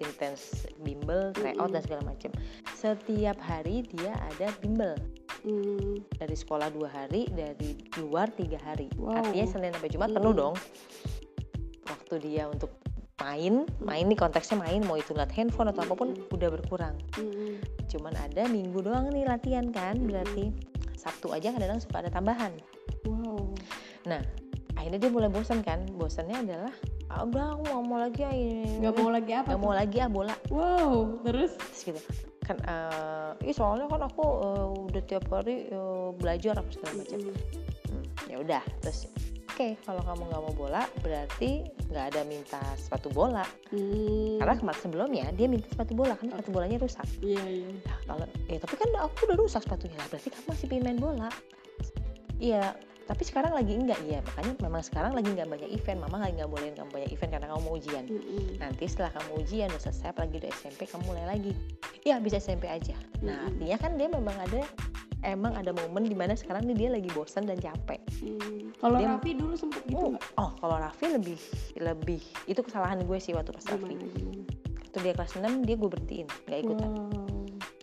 intens 0.00 0.64
bimbel, 0.80 1.36
tryout 1.36 1.60
mm 1.60 1.64
-mm. 1.68 1.74
dan 1.76 1.82
segala 1.84 2.02
macam. 2.08 2.30
Setiap 2.72 3.38
hari 3.44 3.84
dia 3.84 4.16
ada 4.32 4.48
bimbel. 4.64 4.96
Hmm. 5.42 5.98
Dari 6.16 6.36
sekolah 6.38 6.70
dua 6.70 6.86
hari, 6.86 7.26
dari 7.28 7.74
luar 7.98 8.30
tiga 8.30 8.62
hari. 8.62 8.86
Wow. 8.94 9.18
Artinya 9.26 9.46
Senin 9.50 9.74
sampai 9.74 9.90
Jumat 9.90 10.08
hmm. 10.14 10.16
penuh 10.22 10.32
dong. 10.32 10.54
Waktu 11.82 12.14
dia 12.22 12.46
untuk 12.46 12.81
main, 13.20 13.68
main 13.82 14.04
nih 14.08 14.18
konteksnya 14.18 14.56
main, 14.56 14.80
mau 14.84 14.96
itu 14.96 15.12
lihat 15.12 15.30
handphone 15.34 15.70
atau 15.70 15.84
apa 15.84 15.94
pun 15.94 16.16
udah 16.32 16.48
berkurang. 16.48 16.96
Hmm. 17.18 17.60
Cuman 17.86 18.14
ada 18.16 18.48
minggu 18.48 18.80
doang 18.80 19.12
nih 19.12 19.28
latihan 19.28 19.68
kan, 19.68 20.00
berarti 20.00 20.54
Sabtu 20.96 21.34
aja 21.34 21.50
kadang-kadang 21.50 21.82
suka 21.82 22.06
ada 22.06 22.10
tambahan. 22.14 22.54
Wow. 23.04 23.52
Nah, 24.06 24.22
akhirnya 24.78 25.02
dia 25.02 25.10
mulai 25.10 25.30
bosan 25.30 25.66
kan. 25.66 25.82
Bosannya 25.98 26.46
adalah 26.46 26.72
ah, 27.10 27.26
udah 27.26 27.58
aku 27.58 27.62
gak 27.66 27.82
mau 27.82 27.98
lagi 27.98 28.22
ini. 28.22 28.78
Gak 28.86 28.94
mau 28.94 29.10
lagi 29.10 29.32
apa? 29.34 29.48
Gak 29.50 29.58
tuh? 29.58 29.62
mau 29.66 29.74
lagi 29.74 29.96
ah 29.98 30.10
bola. 30.10 30.34
Wow, 30.46 31.18
terus? 31.26 31.58
Terus 31.58 31.82
gitu 31.82 32.00
kan 32.42 32.58
uh, 32.66 33.52
soalnya 33.54 33.86
kan 33.86 34.02
aku 34.02 34.22
uh, 34.42 34.66
udah 34.90 35.02
tiap 35.06 35.24
hari 35.30 35.70
uh, 35.70 36.10
belajar 36.18 36.58
apa 36.58 36.70
segala 36.74 36.98
macam 36.98 37.18
hmm, 37.22 37.38
ya 38.30 38.36
udah 38.38 38.62
terus 38.84 39.06
oke 39.52 39.60
okay, 39.60 39.72
kalau 39.84 40.00
kamu 40.00 40.22
nggak 40.32 40.42
mau 40.48 40.54
bola 40.56 40.82
berarti 41.04 41.66
nggak 41.92 42.04
ada 42.16 42.20
minta 42.24 42.62
sepatu 42.80 43.12
bola. 43.12 43.44
Hmm. 43.68 44.40
karena 44.40 44.56
kemarin 44.56 44.80
sebelumnya 44.80 45.26
dia 45.36 45.46
minta 45.46 45.68
sepatu 45.68 45.92
bola 45.92 46.16
karena 46.16 46.40
sepatu 46.40 46.50
bolanya 46.56 46.76
rusak. 46.80 47.04
Iya 47.20 47.44
iya. 47.44 47.68
Nah, 47.84 47.98
kalau 48.08 48.26
ya 48.48 48.58
tapi 48.64 48.74
kan 48.80 48.88
aku 48.96 49.28
udah 49.28 49.36
rusak 49.36 49.60
sepatunya 49.60 50.00
berarti 50.08 50.28
kamu 50.32 50.46
masih 50.48 50.66
pengen 50.72 50.84
main 50.88 50.98
bola. 50.98 51.28
Iya 52.40 52.72
tapi 53.02 53.28
sekarang 53.28 53.52
lagi 53.52 53.76
enggak 53.76 54.00
ya 54.08 54.24
makanya 54.24 54.52
memang 54.62 54.80
sekarang 54.80 55.12
lagi 55.12 55.28
enggak 55.28 55.48
banyak 55.52 55.68
event. 55.68 55.98
Mama 56.00 56.16
lagi 56.22 56.34
nggak 56.40 56.50
bolehin 56.50 56.72
kamu 56.72 56.88
banyak 56.88 57.10
event 57.12 57.30
karena 57.36 57.46
kamu 57.52 57.60
mau 57.60 57.74
ujian. 57.76 58.04
Mm-hmm. 58.08 58.48
nanti 58.56 58.84
setelah 58.88 59.12
kamu 59.20 59.30
ujian 59.44 59.68
udah 59.68 59.82
selesai 59.84 60.16
lagi 60.16 60.34
udah 60.40 60.50
SMP 60.64 60.80
kamu 60.88 61.02
mulai 61.04 61.24
lagi. 61.28 61.52
Ya 62.08 62.16
bisa 62.24 62.40
SMP 62.40 62.72
aja. 62.72 62.96
Nah 63.20 63.36
mm-hmm. 63.36 63.48
artinya 63.52 63.76
kan 63.76 63.90
dia 64.00 64.08
memang 64.08 64.36
ada 64.40 64.62
emang 65.22 65.54
ada 65.58 65.70
momen 65.74 66.06
di 66.06 66.14
mana 66.14 66.34
sekarang 66.34 66.66
nih 66.70 66.76
dia 66.86 66.88
lagi 66.94 67.10
bosan 67.14 67.46
dan 67.46 67.58
capek. 67.58 68.02
Hmm. 68.22 68.74
Kalau 68.78 68.98
Raffi 68.98 69.30
dulu 69.38 69.54
sempet 69.54 69.82
gitu 69.86 70.14
nggak? 70.14 70.24
Oh, 70.38 70.50
oh 70.50 70.50
kalau 70.58 70.76
Raffi 70.82 71.06
lebih 71.10 71.38
lebih 71.78 72.22
itu 72.50 72.60
kesalahan 72.62 73.02
gue 73.02 73.18
sih 73.22 73.34
waktu 73.34 73.54
pas 73.54 73.64
Raffi. 73.70 73.94
Waktu 74.82 74.98
dia 75.00 75.12
kelas 75.16 75.32
6 75.38 75.64
dia 75.64 75.74
gue 75.78 75.88
berhentiin, 75.88 76.28
nggak 76.50 76.60
ikutan. 76.66 76.90
Wow 76.92 77.32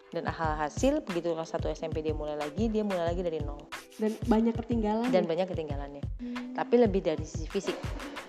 dan 0.09 0.25
hal 0.25 0.57
hasil 0.57 1.05
begitu 1.05 1.37
kelas 1.37 1.53
satu 1.53 1.69
SMP 1.69 2.01
dia 2.01 2.17
mulai 2.17 2.33
lagi 2.33 2.65
dia 2.65 2.81
mulai 2.81 3.13
lagi 3.13 3.21
dari 3.21 3.37
nol 3.45 3.61
dan 4.01 4.17
banyak 4.25 4.57
ketinggalan 4.57 5.09
dan 5.13 5.29
banyak 5.29 5.45
ketinggalannya 5.45 6.01
hmm. 6.01 6.57
tapi 6.57 6.81
lebih 6.81 7.05
dari 7.05 7.21
sisi 7.21 7.45
fisik 7.45 7.77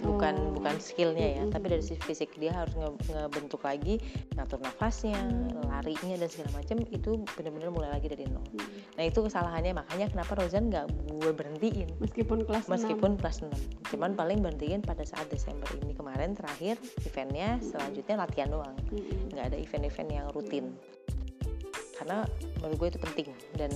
bukan 0.02 0.34
oh. 0.36 0.52
bukan 0.56 0.74
skillnya 0.80 1.40
ya 1.40 1.42
hmm. 1.44 1.52
tapi 1.52 1.66
dari 1.72 1.82
sisi 1.84 2.00
fisik 2.02 2.34
dia 2.36 2.52
harus 2.52 2.72
nge 2.76 2.90
ngebentuk 3.12 3.62
lagi 3.64 4.00
ngatur 4.36 4.60
nafasnya 4.60 5.18
hmm. 5.20 5.68
larinya 5.70 6.16
dan 6.20 6.28
segala 6.28 6.50
macam 6.60 6.76
itu 6.88 7.10
benar-benar 7.36 7.70
mulai 7.72 7.90
lagi 7.92 8.06
dari 8.08 8.24
nol 8.26 8.42
hmm. 8.42 8.96
nah 8.96 9.04
itu 9.04 9.18
kesalahannya 9.20 9.72
makanya 9.76 10.06
kenapa 10.10 10.32
Rozan 10.40 10.72
nggak 10.72 10.86
gue 11.20 11.32
berhentiin 11.32 11.88
meskipun 12.00 12.44
kelas 12.48 12.66
meskipun 12.66 13.16
6. 13.16 13.22
kelas 13.22 13.36
6 13.44 13.92
cuman 13.94 14.10
paling 14.16 14.38
berhentiin 14.40 14.80
pada 14.80 15.04
saat 15.04 15.28
Desember 15.28 15.68
ini 15.84 15.92
kemarin 15.92 16.32
terakhir 16.34 16.80
eventnya 17.04 17.56
hmm. 17.56 17.64
selanjutnya 17.64 18.16
latihan 18.20 18.48
doang 18.50 18.76
hmm. 18.90 19.36
nggak 19.36 19.44
ada 19.52 19.56
event-event 19.56 20.10
yang 20.10 20.26
rutin 20.32 20.72
karena 22.00 22.24
menurut 22.64 22.76
gue 22.80 22.88
itu 22.96 23.00
penting 23.00 23.28
dan 23.60 23.72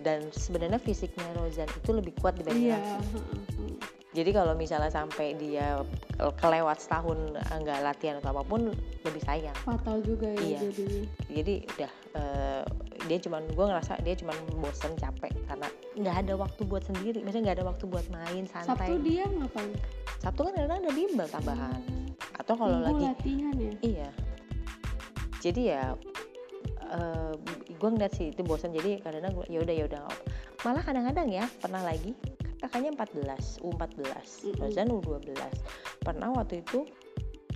dan 0.00 0.20
sebenarnya 0.32 0.80
fisiknya 0.80 1.26
Rozan 1.36 1.68
itu 1.68 1.90
lebih 1.92 2.14
kuat 2.22 2.38
dibanding 2.38 2.72
yeah. 2.72 3.02
Jadi 4.10 4.30
kalau 4.34 4.58
misalnya 4.58 4.90
sampai 4.90 5.38
dia 5.38 5.78
kelewat 6.18 6.82
setahun 6.82 7.30
nggak 7.62 7.78
latihan 7.86 8.18
atau 8.18 8.34
apa 8.34 8.42
pun 8.42 8.74
lebih 9.06 9.22
sayang. 9.22 9.54
Fatal 9.62 10.02
juga 10.02 10.34
ya 10.34 10.42
iya. 10.42 10.58
jadi. 10.66 10.86
Jadi 11.30 11.54
udah 11.78 11.92
uh, 12.18 12.62
dia 13.06 13.18
cuman 13.22 13.42
gue 13.46 13.66
ngerasa 13.70 14.02
dia 14.02 14.14
cuman 14.18 14.34
bosen 14.58 14.98
capek 14.98 15.30
karena 15.46 15.68
nggak 15.94 16.16
ada 16.26 16.34
waktu 16.34 16.62
buat 16.66 16.82
sendiri. 16.82 17.22
Maksudnya 17.22 17.54
nggak 17.54 17.58
ada 17.62 17.66
waktu 17.70 17.84
buat 17.86 18.06
main 18.10 18.44
santai. 18.50 18.66
Sabtu 18.74 18.94
dia 19.06 19.24
ngapain? 19.30 19.70
Sabtu 20.18 20.40
kan 20.42 20.52
kadang 20.58 20.78
ada 20.82 20.90
bimbel 20.90 21.26
tambahan. 21.30 21.80
Hmm. 21.86 22.10
Atau 22.34 22.54
kalau 22.58 22.78
lagi 22.82 23.04
latihan 23.06 23.54
ya. 23.54 23.72
Iya. 23.78 24.08
Jadi 25.38 25.60
ya 25.70 25.94
uh, 26.90 27.32
eh, 27.32 27.32
gue 27.78 27.88
ngeliat 27.88 28.12
sih 28.12 28.34
itu 28.34 28.42
bosan 28.42 28.74
jadi 28.74 29.00
kadang-kadang 29.00 29.38
gue 29.38 29.46
ya 29.48 29.58
udah 29.62 29.74
ya 29.74 29.84
udah 29.86 30.02
malah 30.66 30.82
kadang-kadang 30.84 31.28
ya 31.32 31.44
pernah 31.62 31.80
lagi 31.80 32.12
kakaknya 32.70 32.94
14 32.94 33.66
U14 33.66 33.98
Rozan 34.62 34.86
mm 34.86 35.02
-hmm. 35.02 35.02
U12 35.02 35.34
pernah 36.06 36.30
waktu 36.30 36.62
itu 36.62 36.86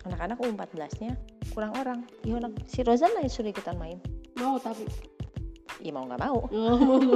anak-anak 0.03 0.43
U14 0.43 0.83
nya 1.07 1.15
kurang 1.55 1.73
orang. 1.79 2.03
Ya 2.27 2.43
anak 2.43 2.59
si 2.67 2.83
Rozan 2.83 3.15
lah 3.15 3.23
suruh 3.31 3.55
ikutan 3.55 3.79
main. 3.79 4.03
Mau 4.35 4.59
tapi? 4.59 4.83
Ya 5.79 5.95
mau 5.95 6.03
nggak 6.03 6.19
mau. 6.19 6.51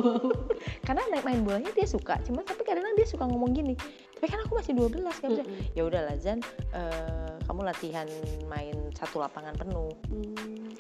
Karena 0.87 1.03
naik 1.11 1.27
main 1.27 1.43
bolanya 1.43 1.75
dia 1.75 1.91
suka 1.91 2.23
cuma 2.23 2.47
tapi 2.47 2.63
kadang-kadang 2.63 2.95
dia 2.95 3.09
suka 3.11 3.27
ngomong 3.27 3.51
gini 3.51 3.75
tapi 4.19 4.35
kan 4.35 4.43
aku 4.43 4.59
masih 4.59 4.75
12 4.75 4.99
kan 5.23 5.31
mm 5.31 5.47
-hmm. 5.47 5.79
ya 5.79 5.83
udah 5.87 6.11
lah 6.11 6.17
Zan 6.19 6.43
uh, 6.75 7.28
kamu 7.49 7.61
latihan 7.65 8.07
main 8.47 8.77
satu 8.93 9.25
lapangan 9.25 9.57
penuh. 9.57 9.91
Hmm. 10.13 10.37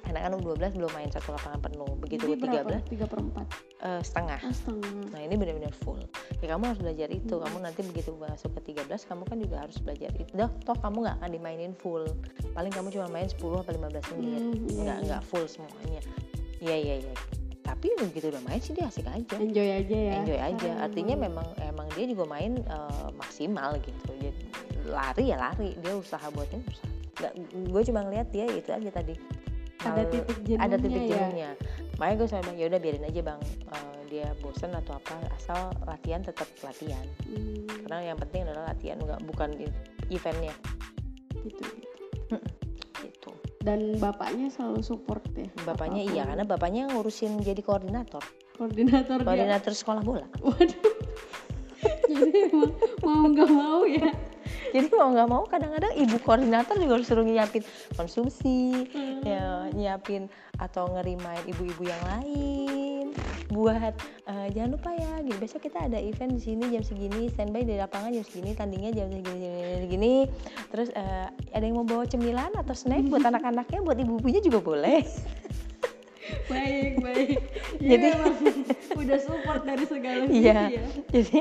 karena 0.09 0.25
kan 0.25 0.41
U12 0.41 0.81
belum 0.81 0.93
main 0.97 1.11
satu 1.13 1.37
lapangan 1.37 1.61
penuh. 1.69 1.91
Begitu 2.01 2.33
U13 2.33 2.81
tiga 2.89 3.05
per 3.05 3.21
empat? 3.21 3.45
uh, 3.83 4.03
setengah. 4.03 4.41
Oh, 4.43 4.55
setengah. 4.55 4.93
Nah 5.15 5.21
ini 5.21 5.35
benar-benar 5.39 5.75
full. 5.85 6.01
Ya 6.41 6.55
kamu 6.55 6.63
harus 6.75 6.81
belajar 6.81 7.09
itu. 7.13 7.35
Hmm. 7.39 7.45
kamu 7.47 7.57
nanti 7.63 7.81
begitu 7.87 8.11
masuk 8.17 8.51
ke 8.61 8.75
13 8.75 8.89
kamu 9.09 9.23
kan 9.27 9.37
juga 9.39 9.57
harus 9.65 9.77
belajar 9.81 10.11
itu. 10.17 10.31
Dah 10.35 10.51
toh 10.65 10.77
kamu 10.79 11.09
nggak 11.09 11.17
akan 11.23 11.31
dimainin 11.31 11.73
full. 11.77 12.05
Paling 12.53 12.73
kamu 12.73 12.89
cuma 12.95 13.07
main 13.11 13.29
10 13.29 13.37
atau 13.37 13.73
15 13.73 14.13
menit. 14.17 14.43
hmm, 14.43 14.55
iya, 14.69 14.83
nggak 14.83 14.99
nggak 15.09 15.23
full 15.29 15.45
semuanya. 15.47 16.01
Iya 16.59 16.77
iya 16.77 16.95
iya. 17.05 17.15
Tapi 17.63 17.93
begitu 18.01 18.33
udah 18.33 18.43
main 18.49 18.61
sih 18.65 18.73
dia 18.73 18.89
asik 18.89 19.05
aja. 19.07 19.37
Enjoy 19.37 19.69
aja 19.69 19.97
ya. 19.97 20.15
Enjoy 20.25 20.41
aja. 20.41 20.71
Artinya 20.89 21.15
memang 21.21 21.47
emang 21.61 21.87
dia 21.93 22.09
juga 22.09 22.25
main 22.25 22.59
uh, 22.67 23.13
maksimal 23.15 23.77
gitu. 23.85 24.11
Jadi 24.17 24.41
lari 24.89 25.31
ya 25.31 25.37
lari. 25.39 25.77
Dia 25.79 25.95
usaha 25.95 26.27
buatnya 26.33 26.61
usaha. 26.65 26.89
Nggak 27.19 27.33
gue 27.71 27.83
cuma 27.93 28.01
ngeliat 28.07 28.29
dia 28.33 28.45
itu 28.49 28.71
aja 28.73 28.91
tadi. 28.91 29.15
Ada 29.79 30.03
titik 30.11 30.39
jenuhnya 30.43 30.65
ada 30.67 30.77
titik 30.77 31.03
ya? 31.07 31.09
jenuhnya. 31.15 31.51
Makanya 32.03 32.17
gue 32.19 32.29
sama 32.29 32.51
ya 32.59 32.65
udah 32.67 32.81
biarin 32.83 33.05
aja 33.07 33.21
bang. 33.23 33.41
Uh, 33.71 33.99
dia 34.11 34.27
bosen 34.43 34.73
atau 34.75 34.99
apa 34.99 35.15
asal 35.39 35.71
latihan 35.87 36.25
tetap 36.25 36.49
latihan. 36.65 37.05
Hmm. 37.29 37.69
karena 37.87 38.13
yang 38.13 38.19
penting 38.21 38.45
adalah 38.49 38.75
latihan 38.75 38.99
nggak 38.99 39.21
bukan 39.29 39.49
eventnya. 40.11 40.55
Gitu 41.47 41.63
gitu. 43.03 43.31
Dan 43.63 43.99
bapaknya 43.99 44.51
selalu 44.51 44.83
support 44.83 45.23
ya? 45.35 45.47
Bapaknya 45.67 46.03
iya 46.07 46.23
karena 46.27 46.45
bapaknya 46.47 46.83
ngurusin 46.91 47.39
jadi 47.43 47.63
koordinator. 47.63 48.23
Koordinator 48.59 49.23
koordinator 49.23 49.73
dia. 49.75 49.81
sekolah 49.81 50.03
bola. 50.03 50.27
Waduh. 50.43 50.97
Jadi 52.09 52.51
mau 53.07 53.31
nggak 53.31 53.51
mau 53.53 53.87
ya 53.87 54.11
jadi 54.75 54.87
mau 54.93 55.11
nggak 55.13 55.29
mau 55.29 55.45
kadang-kadang 55.49 55.93
ibu 55.97 56.17
koordinator 56.23 56.77
juga 56.77 57.01
harus 57.01 57.09
suruh 57.09 57.25
nyiapin 57.25 57.63
konsumsi 57.97 58.89
hmm. 58.89 59.25
ya 59.25 59.69
nyiapin 59.73 60.27
atau 60.59 60.91
ngerimain 60.91 61.43
ibu-ibu 61.47 61.87
yang 61.87 62.03
lain 62.05 63.15
buat 63.49 63.95
uh, 64.29 64.47
jangan 64.53 64.77
lupa 64.77 64.93
ya 64.93 65.25
gitu 65.25 65.39
besok 65.41 65.61
kita 65.65 65.89
ada 65.89 65.97
event 65.97 66.37
di 66.37 66.43
sini 66.43 66.69
jam 66.69 66.85
segini 66.85 67.33
standby 67.33 67.65
di 67.65 67.81
lapangan 67.81 68.13
jam 68.13 68.25
segini 68.27 68.53
tandingnya 68.53 68.93
jam 68.93 69.09
segini 69.09 69.39
segini, 69.41 69.75
segini. 69.81 70.15
terus 70.69 70.89
uh, 70.93 71.33
ada 71.57 71.65
yang 71.65 71.81
mau 71.81 71.87
bawa 71.89 72.05
cemilan 72.05 72.53
atau 72.53 72.75
snack 72.77 73.09
buat 73.09 73.25
anak-anaknya 73.31 73.81
buat 73.81 73.97
ibu-ibunya 73.97 74.45
juga 74.45 74.61
boleh 74.61 75.01
baik 76.49 76.93
baik. 77.05 77.39
Ya, 77.79 77.89
jadi 77.95 78.09
udah 78.97 79.19
support 79.21 79.63
dari 79.63 79.85
segala 79.87 80.25
sisi 80.29 80.45
iya, 80.45 80.69
ya. 80.73 80.85
Jadi 81.15 81.39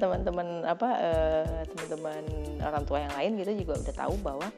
teman-teman 0.00 0.64
apa 0.64 0.88
uh, 0.94 1.62
teman-teman 1.74 2.22
orang 2.62 2.84
tua 2.88 2.98
yang 3.04 3.14
lain 3.18 3.30
gitu 3.42 3.52
juga 3.66 3.72
udah 3.82 3.94
tahu 3.94 4.14
bahwa 4.22 4.48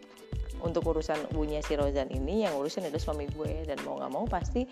untuk 0.65 0.89
urusan 0.89 1.21
ibunya 1.37 1.61
si 1.61 1.77
Rozan 1.77 2.09
ini 2.09 2.49
yang 2.49 2.57
urusan 2.57 2.89
itu 2.89 3.01
suami 3.01 3.29
gue. 3.33 3.67
Dan 3.67 3.81
mau 3.83 3.99
nggak 3.99 4.13
mau 4.13 4.25
pasti 4.29 4.65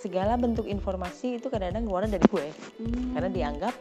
segala 0.00 0.34
bentuk 0.34 0.66
informasi 0.66 1.38
itu 1.38 1.46
kadang-kadang 1.46 1.86
keluar 1.86 2.02
dari 2.10 2.26
gue. 2.26 2.46
Hmm. 2.82 3.14
karena 3.14 3.30
dianggap 3.30 3.74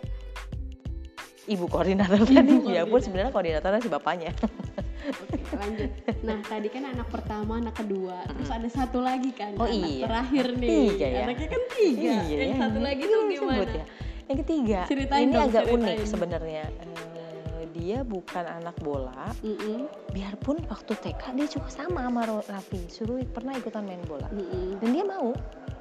ibu 1.49 1.65
koordinator 1.65 2.21
ibu 2.21 2.29
tadi 2.29 2.53
dia 2.69 2.83
pun 2.85 3.01
sebenarnya 3.01 3.33
koordinatornya 3.33 3.81
si 3.81 3.89
bapaknya 3.89 4.31
Oke, 5.01 5.41
lanjut. 5.57 5.91
Nah, 6.21 6.37
tadi 6.45 6.67
kan 6.69 6.83
anak 6.85 7.07
pertama, 7.09 7.57
anak 7.57 7.75
kedua, 7.81 8.21
terus 8.29 8.49
ada 8.53 8.69
satu 8.69 9.01
lagi 9.01 9.31
kan, 9.33 9.57
oh, 9.57 9.65
anak 9.65 9.89
iya. 9.89 10.05
terakhir 10.05 10.45
nih. 10.57 10.69
Tiga, 10.69 11.07
ya? 11.07 11.21
Anaknya 11.25 11.49
kan 11.49 11.63
tiga. 11.73 12.13
Iya, 12.29 12.37
yang 12.37 12.59
satu 12.61 12.77
iya. 12.77 12.85
lagi 12.85 13.03
tuh 13.03 13.21
gimana? 13.25 13.63
Ya. 13.65 13.85
Yang 14.29 14.37
ketiga, 14.45 14.79
ceritain 14.87 15.27
ini 15.27 15.33
dong, 15.33 15.49
agak 15.49 15.63
ceritain. 15.65 15.81
unik 15.81 15.99
sebenarnya. 16.05 16.65
Uh, 16.85 17.65
dia 17.71 17.97
bukan 18.05 18.45
anak 18.45 18.75
bola, 18.83 19.25
mm 19.41 19.55
-hmm. 19.57 19.79
biarpun 20.13 20.57
waktu 20.69 20.93
TK 20.93 21.23
dia 21.33 21.47
juga 21.49 21.69
sama 21.73 22.05
sama 22.05 22.21
Raffi, 22.45 22.85
suruh 22.87 23.17
pernah 23.25 23.57
ikutan 23.57 23.83
main 23.87 24.03
bola, 24.05 24.29
mm 24.29 24.37
-hmm. 24.37 24.67
dan 24.85 24.89
dia 24.93 25.05
mau 25.07 25.33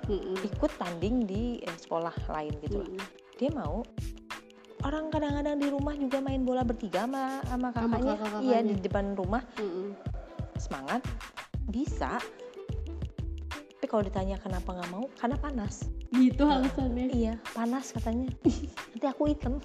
mm 0.08 0.16
-hmm. 0.16 0.36
ikut 0.48 0.72
tanding 0.80 1.28
di 1.28 1.60
eh, 1.60 1.76
sekolah 1.76 2.14
lain 2.30 2.54
gitu 2.64 2.80
mm 2.80 2.88
-hmm. 2.88 3.28
Dia 3.40 3.50
mau 3.56 3.80
orang 4.84 5.12
kadang-kadang 5.12 5.56
di 5.60 5.68
rumah 5.68 5.94
juga 5.96 6.18
main 6.24 6.42
bola 6.44 6.62
bertiga 6.64 7.04
sama 7.04 7.40
sama 7.46 7.68
kakaknya, 7.72 8.14
kakak 8.16 8.40
iya 8.44 8.58
di 8.64 8.74
depan 8.78 9.14
rumah. 9.16 9.42
Mm 9.60 9.92
semangat. 10.60 11.00
Bisa. 11.72 12.20
Tapi 13.80 13.86
kalau 13.88 14.04
ditanya 14.04 14.36
kenapa 14.36 14.76
nggak 14.76 14.90
mau 14.92 15.08
karena 15.16 15.40
panas. 15.40 15.88
Gitu 16.12 16.44
alasannya. 16.44 17.08
Iya 17.16 17.34
panas 17.56 17.96
katanya. 17.96 18.28
Nanti 18.92 19.06
aku 19.08 19.32
hitam. 19.32 19.56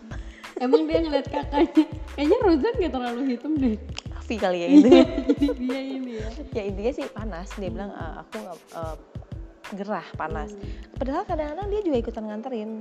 Emang 0.55 0.87
dia 0.87 1.03
ngeliat 1.03 1.27
kakaknya. 1.27 1.83
Kayaknya 2.15 2.37
Rozan 2.47 2.73
gak 2.79 2.93
terlalu 2.95 3.21
hitam 3.27 3.51
deh. 3.59 3.75
Afi 4.15 4.39
kali 4.39 4.63
ya 4.63 4.67
itu. 4.71 4.87
iya, 4.87 5.03
jadi 5.35 5.47
dia 5.59 5.79
ini 5.83 6.11
ya. 6.15 6.27
Ya 6.55 6.63
intinya 6.63 6.91
sih 6.95 7.05
panas. 7.11 7.51
Dia 7.59 7.67
bilang 7.67 7.91
uh, 7.91 8.23
aku 8.23 8.39
nggak 8.39 8.57
uh, 8.71 8.95
gerah 9.75 10.07
panas. 10.15 10.55
Hmm. 10.55 10.63
padahal 10.95 11.23
kadang-kadang 11.27 11.67
dia 11.67 11.81
juga 11.83 11.97
ikutan 11.99 12.23
nganterin 12.29 12.71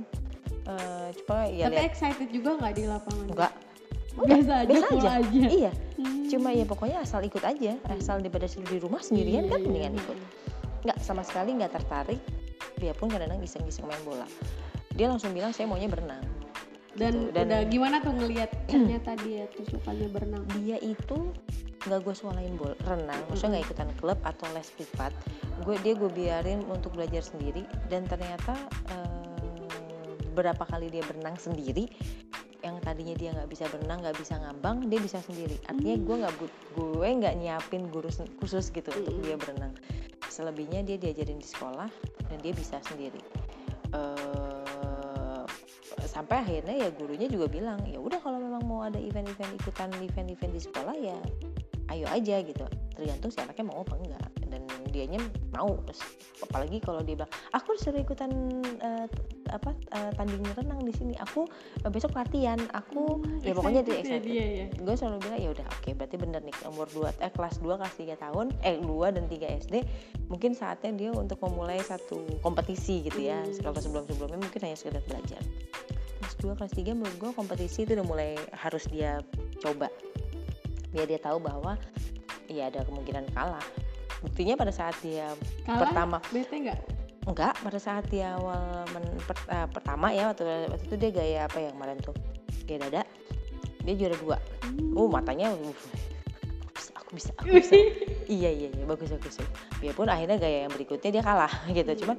uh, 0.69 1.09
cuma 1.23 1.49
ya 1.49 1.65
tapi 1.69 1.77
liat. 1.79 1.89
excited 1.89 2.29
juga 2.29 2.49
nggak 2.59 2.73
di 2.75 2.83
lapangan? 2.85 3.27
Enggak 3.31 3.53
biasa 4.15 4.53
aja 4.63 4.71
biasa 4.71 4.95
aja. 4.95 5.11
aja. 5.19 5.43
Iya. 5.51 5.71
Hmm. 5.95 6.27
cuma 6.31 6.49
ya 6.55 6.65
pokoknya 6.67 6.97
asal 7.03 7.21
ikut 7.23 7.43
aja. 7.43 7.75
Asal 7.91 8.23
daripada 8.23 8.47
di 8.47 8.77
rumah 8.79 9.03
sendirian 9.03 9.51
kan 9.51 9.59
iya, 9.59 9.65
mendingan 9.67 9.93
iya. 9.95 10.01
ikut. 10.01 10.17
nggak 10.85 10.97
sama 11.01 11.23
sekali 11.25 11.57
nggak 11.57 11.73
tertarik. 11.75 12.21
Dia 12.79 12.93
pun 12.95 13.11
kadang-kadang 13.11 13.43
iseng-iseng 13.43 13.87
main 13.87 13.99
bola. 14.07 14.27
Dia 14.95 15.11
langsung 15.11 15.35
bilang 15.35 15.51
saya 15.51 15.67
maunya 15.67 15.91
berenang. 15.91 16.23
Dan, 16.95 17.27
gitu. 17.27 17.35
dan 17.35 17.45
udah 17.51 17.61
gimana 17.67 17.95
tuh 17.99 18.15
ngelihat 18.15 18.49
ternyata 18.71 19.19
dia 19.27 19.51
tuh 19.51 19.67
sukanya 19.67 20.07
berenang? 20.07 20.43
Dia 20.55 20.79
itu 20.79 21.35
nggak 21.83 21.99
gue 22.07 22.15
sualain 22.15 22.55
bol 22.55 22.71
renang. 22.87 23.19
Maksudnya 23.27 23.59
nggak 23.59 23.65
ikutan 23.67 23.89
klub 23.99 24.19
atau 24.23 24.47
les 24.55 24.69
privat 24.71 25.11
gue 25.63 25.75
dia 25.83 25.93
gue 25.95 26.11
biarin 26.11 26.63
untuk 26.71 26.95
belajar 26.95 27.25
sendiri. 27.25 27.67
Dan 27.91 28.07
ternyata 28.07 28.55
uh, 28.95 29.34
berapa 30.35 30.63
kali 30.67 30.91
dia 30.91 31.01
berenang 31.07 31.39
sendiri 31.39 31.87
yang 32.65 32.81
tadinya 32.81 33.13
dia 33.13 33.29
nggak 33.29 33.45
bisa 33.45 33.69
berenang 33.69 34.01
nggak 34.01 34.17
bisa 34.17 34.41
ngambang 34.41 34.89
dia 34.89 34.97
bisa 34.97 35.21
sendiri. 35.21 35.53
Artinya 35.69 35.95
gue 36.01 36.15
nggak 36.25 36.33
gue 36.73 37.09
nggak 37.21 37.35
nyiapin 37.37 37.93
guru 37.93 38.09
khusus 38.41 38.73
gitu 38.73 38.89
hmm. 38.89 38.99
untuk 39.05 39.15
dia 39.21 39.35
berenang. 39.37 39.73
Selebihnya 40.25 40.81
dia 40.81 40.97
diajarin 40.97 41.37
di 41.37 41.45
sekolah 41.45 41.87
dan 42.27 42.37
dia 42.41 42.51
bisa 42.57 42.81
sendiri. 42.89 43.21
Uh, 43.93 45.45
sampai 46.09 46.41
akhirnya 46.41 46.75
ya 46.85 46.89
gurunya 46.89 47.29
juga 47.29 47.45
bilang 47.45 47.79
ya 47.85 48.01
udah 48.01 48.17
kalau 48.19 48.41
memang 48.41 48.65
mau 48.65 48.81
ada 48.81 48.97
event-event 48.97 49.51
ikutan 49.61 49.93
event-event 50.01 50.51
di 50.51 50.61
sekolah 50.61 50.95
ya 50.97 51.17
ayo 51.93 52.09
aja 52.09 52.41
gitu. 52.41 52.65
Tergantung 52.97 53.29
si 53.29 53.37
anaknya 53.45 53.69
mau 53.69 53.85
apa 53.85 53.93
enggak. 53.93 54.29
Dan 54.49 54.65
dianya 54.89 55.21
mau 55.53 55.77
apalagi 56.41 56.81
kalau 56.81 57.05
dia 57.05 57.19
bilang 57.19 57.33
aku 57.53 57.77
disuruh 57.77 58.01
ikutan 58.01 58.31
uh, 58.81 59.05
apa 59.51 59.71
uh, 59.93 60.11
tanding 60.17 60.41
renang 60.41 60.81
di 60.81 60.93
sini. 60.95 61.13
Aku 61.21 61.45
uh, 61.85 61.91
besok 61.91 62.17
latihan. 62.17 62.57
Aku 62.73 63.21
hmm, 63.21 63.45
ya 63.45 63.53
pokoknya 63.53 63.81
dia 63.85 63.95
excited. 64.01 64.25
dia, 64.25 64.45
ya. 64.45 64.65
gue 64.73 64.95
selalu 64.97 65.17
bilang 65.21 65.39
ya 65.41 65.49
udah 65.53 65.65
oke 65.69 65.81
okay, 65.81 65.91
berarti 65.93 66.15
bener 66.17 66.41
nih 66.41 66.55
umur 66.65 66.87
dua 66.91 67.09
eh 67.21 67.31
kelas 67.31 67.61
2 67.61 67.77
kelas 67.77 67.95
3 67.97 68.23
tahun 68.23 68.45
eh 68.65 68.77
2 68.81 69.15
dan 69.15 69.25
3 69.29 69.61
SD 69.67 69.75
mungkin 70.31 70.51
saatnya 70.57 70.91
dia 70.95 71.11
untuk 71.13 71.37
memulai 71.45 71.77
satu 71.81 72.25
kompetisi 72.41 73.05
gitu 73.05 73.21
ya 73.21 73.41
hmm. 73.43 73.61
kalau 73.61 73.77
sebelum 73.77 74.05
sebelumnya 74.09 74.39
mungkin 74.41 74.59
hanya 74.65 74.77
sekedar 74.77 75.03
belajar. 75.05 75.41
Kelas 76.21 76.35
2 76.41 76.57
kelas 76.57 76.73
3 76.73 76.97
menurut 76.97 77.17
gue 77.19 77.31
kompetisi 77.35 77.85
itu 77.85 77.93
udah 77.93 78.07
mulai 78.07 78.29
harus 78.55 78.87
dia 78.89 79.21
coba. 79.61 79.91
Biar 80.95 81.05
dia 81.05 81.19
tahu 81.19 81.43
bahwa 81.43 81.75
ya 82.47 82.71
ada 82.71 82.85
kemungkinan 82.87 83.29
kalah. 83.35 83.63
Buktinya 84.23 84.57
pada 84.57 84.73
saat 84.73 84.95
dia 85.05 85.29
kalah, 85.67 85.85
pertama 85.85 86.17
bete 86.33 86.55
nggak 86.55 86.94
enggak 87.25 87.57
pada 87.57 87.79
saat 87.81 88.05
dia 88.13 88.37
awal 88.37 88.85
men, 88.93 89.05
per, 89.25 89.37
uh, 89.49 89.67
pertama 89.69 90.13
ya 90.13 90.29
waktu, 90.29 90.45
waktu 90.69 90.85
itu 90.85 90.95
dia 91.01 91.11
gaya 91.11 91.39
apa 91.49 91.57
ya 91.57 91.69
kemarin 91.73 91.97
tuh? 92.01 92.15
Gaya 92.69 92.85
dada 92.85 93.01
dia 93.85 93.93
juara 93.93 94.15
dua. 94.17 94.37
Hmm. 94.65 94.97
oh 94.97 95.09
matanya 95.09 95.53
uh, 95.53 95.73
aku 96.65 96.71
bisa 96.73 96.91
aku 97.37 97.49
bisa. 97.57 97.73
Iya 98.25 98.49
iya 98.49 98.69
iya 98.73 98.85
bagus 98.89 99.13
bagus 99.13 99.37
biarpun 99.77 100.09
akhirnya 100.09 100.41
gaya 100.41 100.65
yang 100.65 100.73
berikutnya 100.73 101.13
dia 101.13 101.21
kalah 101.21 101.53
gitu 101.77 101.93
hmm. 101.93 101.99
cuman 102.01 102.17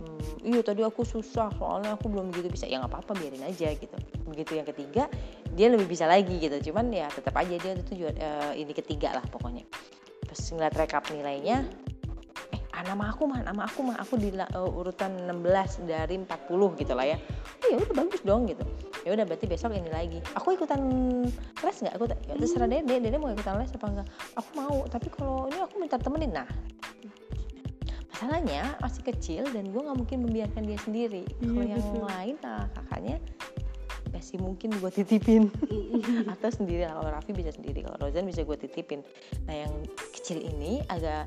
hmm, 0.00 0.48
iya 0.48 0.60
tadi 0.64 0.80
aku 0.80 1.04
susah 1.04 1.52
soalnya 1.60 2.00
aku 2.00 2.08
belum 2.08 2.32
begitu 2.32 2.48
bisa. 2.48 2.64
Ya 2.64 2.80
nggak 2.80 2.92
apa-apa 2.92 3.12
biarin 3.16 3.44
aja 3.44 3.68
gitu. 3.76 3.96
Begitu 4.24 4.56
yang 4.56 4.64
ketiga 4.64 5.12
dia 5.52 5.68
lebih 5.68 5.84
bisa 5.84 6.08
lagi 6.08 6.40
gitu 6.40 6.72
cuman 6.72 6.90
ya 6.90 7.06
tetap 7.12 7.36
aja 7.36 7.54
dia 7.60 7.72
itu 7.76 7.92
juara 8.04 8.16
uh, 8.16 8.52
ini 8.56 8.72
ketiga 8.72 9.12
lah 9.20 9.24
pokoknya. 9.28 9.68
Terus 10.24 10.40
ngeliat 10.56 10.74
rekap 10.80 11.04
nilainya 11.12 11.68
nama 12.84 13.10
aku 13.10 13.22
mah 13.24 13.40
nama 13.40 13.62
aku 13.64 13.80
mah 13.82 13.96
aku 13.98 14.14
di 14.20 14.30
uh, 14.36 14.68
urutan 14.68 15.16
16 15.28 15.88
dari 15.88 16.20
40 16.20 16.80
gitu 16.80 16.92
lah 16.92 17.06
ya. 17.08 17.18
Oh 17.64 17.66
ya 17.72 17.76
udah 17.80 17.94
bagus 18.04 18.20
dong 18.22 18.44
gitu. 18.46 18.64
Ya 19.04 19.16
udah 19.16 19.24
berarti 19.24 19.44
besok 19.48 19.72
ini 19.76 19.88
lagi. 19.88 20.18
Aku 20.36 20.52
ikutan 20.52 20.80
les 21.64 21.76
nggak? 21.80 21.94
Aku 21.96 22.04
ya 22.08 22.34
terserah 22.36 22.68
dede 22.68 23.00
dede 23.00 23.16
mau 23.16 23.32
ikutan 23.32 23.56
les 23.60 23.72
apa 23.72 23.86
enggak. 23.88 24.08
Aku 24.36 24.48
mau 24.56 24.76
tapi 24.88 25.08
kalau 25.12 25.48
ini 25.48 25.58
aku 25.60 25.74
minta 25.80 25.96
temenin 25.96 26.32
nah. 26.32 26.48
Masalahnya 28.14 28.78
masih 28.78 29.02
kecil 29.02 29.42
dan 29.50 29.74
gue 29.74 29.80
nggak 29.82 29.98
mungkin 29.98 30.18
membiarkan 30.22 30.62
dia 30.62 30.78
sendiri. 30.78 31.26
Kalau 31.42 31.64
iya, 31.66 31.76
yang 31.76 31.98
lain 31.98 32.34
nah 32.40 32.70
kakaknya 32.70 33.18
masih 34.14 34.38
mungkin 34.38 34.70
gue 34.78 34.90
titipin. 34.94 35.50
Atau 36.32 36.48
sendiri 36.54 36.86
kalau 36.86 37.02
Raffi 37.10 37.34
bisa 37.34 37.50
sendiri 37.50 37.82
kalau 37.82 37.98
Rozan 37.98 38.24
bisa 38.30 38.46
gue 38.46 38.56
titipin. 38.56 39.02
Nah 39.50 39.66
yang 39.66 39.72
kecil 40.14 40.38
ini 40.38 40.80
agak 40.86 41.26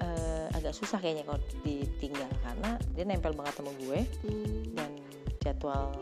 uh, 0.00 0.46
agak 0.56 0.72
susah 0.72 0.98
kayaknya 1.00 1.24
kalau 1.24 1.40
ditinggal 1.62 2.30
karena 2.42 2.70
dia 2.96 3.04
nempel 3.04 3.32
banget 3.36 3.54
sama 3.60 3.72
gue 3.76 4.00
hmm. 4.26 4.76
dan 4.76 4.90
jadwal 5.44 5.92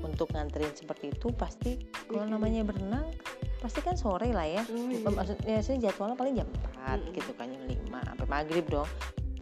untuk 0.00 0.32
nganterin 0.32 0.72
seperti 0.72 1.12
itu 1.12 1.28
pasti 1.36 1.76
kalau 2.08 2.24
namanya 2.24 2.64
berenang 2.64 3.04
pasti 3.60 3.84
kan 3.84 3.92
sore 3.92 4.32
lah 4.32 4.48
ya 4.48 4.64
iya. 4.72 5.04
maksudnya 5.04 5.60
sih 5.60 5.76
jadwalnya 5.76 6.16
paling 6.16 6.34
jam 6.40 6.48
4 6.80 6.96
hmm. 6.96 7.12
gitu 7.12 7.32
kan 7.36 7.46
jam 7.52 7.64
5 7.68 8.08
sampai 8.08 8.26
maghrib 8.28 8.66
dong 8.72 8.88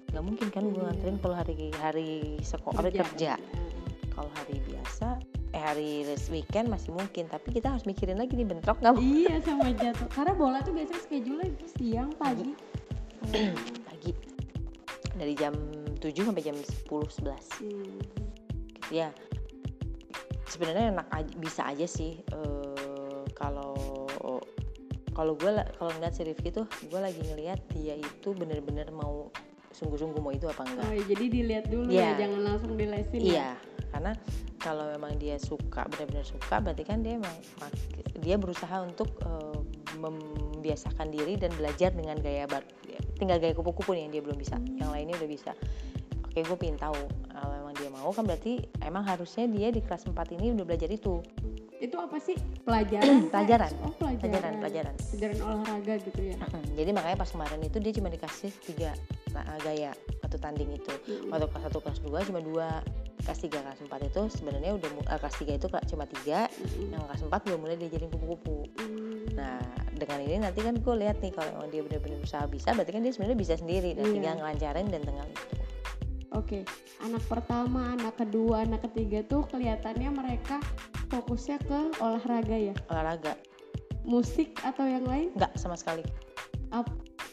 nggak 0.09 0.25
mungkin 0.25 0.49
kan 0.51 0.65
gue 0.67 0.83
nganterin 0.83 1.17
kalau 1.21 1.37
hari 1.37 1.71
hari 1.79 2.11
sekolah 2.43 2.81
kerja, 2.83 3.05
kerja. 3.05 3.33
Hmm. 3.39 3.71
kalau 4.17 4.31
hari 4.35 4.57
biasa 4.67 5.09
eh 5.49 5.63
hari 5.65 6.05
weekend 6.29 6.69
masih 6.69 6.93
mungkin 6.93 7.25
tapi 7.31 7.57
kita 7.57 7.73
harus 7.73 7.89
mikirin 7.89 8.21
lagi 8.21 8.37
nih 8.37 8.45
bentrok 8.45 8.83
nggak 8.85 9.01
iya 9.01 9.41
sama 9.41 9.73
jatuh 9.73 10.09
karena 10.13 10.33
bola 10.37 10.59
tuh 10.61 10.77
biasanya 10.77 11.01
schedule 11.01 11.45
siang 11.79 12.13
pagi 12.19 12.53
hmm. 12.53 12.68
pagi 13.89 14.13
dari 15.19 15.35
jam 15.37 15.55
7 15.99 16.15
sampai 16.15 16.45
jam 16.45 16.57
10 16.57 16.87
11 16.89 17.63
hmm. 17.65 17.99
ya 18.95 19.13
sebenarnya 20.49 20.97
enak 20.97 21.09
aja, 21.13 21.33
bisa 21.37 21.63
aja 21.69 21.87
sih 21.87 22.23
uh, 22.33 23.25
kalau 23.37 23.77
kalau 25.19 25.35
gue 25.35 25.51
kalau 25.75 25.91
ngeliat 25.99 26.15
si 26.15 26.23
Rifki 26.23 26.55
tuh 26.55 26.71
gue 26.87 27.01
lagi 27.03 27.19
ngeliat 27.19 27.59
dia 27.75 27.99
itu 27.99 28.31
bener-bener 28.39 28.87
mau 28.95 29.27
sungguh-sungguh 29.75 30.23
mau 30.23 30.31
itu 30.31 30.47
apa 30.47 30.63
enggak 30.63 30.87
oh, 30.87 31.05
jadi 31.11 31.25
dilihat 31.27 31.65
dulu 31.67 31.91
yeah. 31.91 32.15
ya 32.15 32.27
jangan 32.27 32.41
langsung 32.47 32.73
dilesin 32.79 33.21
iya 33.27 33.35
ya? 33.35 33.51
karena 33.91 34.13
kalau 34.63 34.87
memang 34.95 35.19
dia 35.19 35.35
suka 35.43 35.91
benar-benar 35.91 36.23
suka 36.23 36.63
berarti 36.63 36.83
kan 36.87 37.03
dia 37.03 37.19
emang 37.19 37.35
dia 38.23 38.39
berusaha 38.39 38.79
untuk 38.79 39.11
uh, 39.27 39.59
membiasakan 39.99 41.11
diri 41.11 41.35
dan 41.35 41.51
belajar 41.59 41.91
dengan 41.91 42.15
gaya 42.23 42.47
tinggal 43.19 43.43
gaya 43.43 43.53
kupu-kupu 43.53 43.93
nih 43.93 44.07
yang 44.07 44.13
dia 44.15 44.23
belum 44.23 44.39
bisa. 44.39 44.57
Hmm. 44.57 44.79
yang 44.79 44.91
lainnya 44.95 45.19
udah 45.19 45.29
bisa. 45.29 45.53
Oke 46.29 46.45
gue 46.45 46.57
pengen 46.61 46.79
tahu 46.79 47.01
kalau 47.33 47.49
memang 47.51 47.73
dia 47.75 47.91
mau 47.91 48.11
kan 48.15 48.23
berarti 48.23 48.63
emang 48.87 49.03
harusnya 49.03 49.51
dia 49.51 49.69
di 49.75 49.83
kelas 49.83 50.07
4 50.07 50.15
ini 50.39 50.55
udah 50.55 50.65
belajar 50.65 50.91
itu. 50.93 51.19
Itu 51.79 51.97
apa 51.99 52.19
sih? 52.19 52.35
Pelajaran 52.67 53.27
pelajaran. 53.33 53.73
Oh 53.87 53.95
pelajaran. 53.95 54.23
Pelajaran 54.23 54.53
pelajaran. 54.61 54.95
Pelajaran 54.99 55.37
olahraga 55.41 55.95
gitu 56.03 56.21
ya? 56.21 56.37
Jadi 56.75 56.91
makanya 56.91 57.17
pas 57.17 57.31
kemarin 57.31 57.61
itu 57.63 57.79
dia 57.79 57.93
cuma 57.95 58.09
dikasih 58.11 58.51
tiga 58.67 58.91
nah, 59.33 59.57
gaya 59.63 59.95
waktu 60.21 60.37
tanding 60.37 60.71
itu. 60.75 60.93
Waktu 61.31 61.47
kelas 61.49 61.63
satu 61.71 61.79
kelas 61.81 61.99
dua 62.03 62.19
cuma 62.27 62.41
dua. 62.43 62.69
Kelas 63.19 63.39
tiga 63.45 63.59
kelas 63.61 63.81
empat 63.83 64.01
itu 64.09 64.23
sebenarnya 64.41 64.73
udah 64.79 64.91
uh, 65.09 65.19
kelas 65.21 65.37
tiga 65.41 65.53
itu 65.57 65.67
cuma 65.95 66.05
tiga. 66.07 66.51
Yang 66.77 67.03
kelas 67.09 67.23
empat 67.25 67.41
udah 67.49 67.59
mulai 67.59 67.77
diajarin 67.81 68.11
kupu-kupu. 68.13 68.69
Hmm. 68.77 69.08
Nah 69.35 69.61
dengan 69.99 70.19
ini 70.23 70.37
nanti 70.41 70.63
kan 70.63 70.79
gue 70.79 70.95
lihat 70.95 71.19
nih 71.19 71.35
kalau 71.35 71.67
dia 71.69 71.83
benar-benar 71.83 72.23
usaha 72.23 72.47
bisa 72.47 72.71
berarti 72.73 72.93
kan 72.95 73.03
dia 73.03 73.13
sebenarnya 73.13 73.39
bisa 73.39 73.55
sendiri 73.59 73.99
dan 73.99 74.05
yeah. 74.07 74.15
tinggal 74.15 74.35
ngelancarin 74.39 74.87
dan 74.89 75.03
tinggal 75.03 75.27
itu 75.27 75.45
Oke, 76.37 76.61
anak 77.01 77.25
pertama, 77.25 77.97
anak 77.97 78.21
kedua, 78.21 78.63
anak 78.69 78.85
ketiga 78.87 79.25
tuh 79.25 79.49
kelihatannya 79.49 80.13
mereka 80.13 80.61
fokusnya 81.09 81.57
ke 81.65 81.99
olahraga 82.05 82.53
ya? 82.53 82.75
Olahraga. 82.93 83.33
Musik 84.05 84.53
atau 84.61 84.85
yang 84.85 85.09
lain? 85.09 85.33
Enggak, 85.33 85.57
sama 85.57 85.75
sekali. 85.81 86.05
Ap 86.69 86.85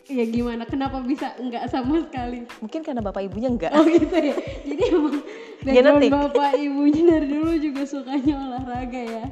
ya 0.07 0.23
gimana? 0.23 0.63
Kenapa 0.63 1.03
bisa 1.03 1.35
enggak 1.37 1.67
sama 1.67 2.07
sekali? 2.07 2.47
Mungkin 2.63 2.87
karena 2.87 3.03
bapak 3.03 3.27
ibunya 3.27 3.51
enggak. 3.51 3.75
Oh 3.75 3.83
gitu 3.83 4.15
ya? 4.15 4.35
Jadi 4.63 4.83
emang 4.87 5.15
dari 5.99 6.07
bapak 6.07 6.51
ibunya 6.55 7.01
dari 7.05 7.27
dulu 7.29 7.51
juga 7.59 7.83
sukanya 7.83 8.33
olahraga 8.47 9.01
ya? 9.05 9.25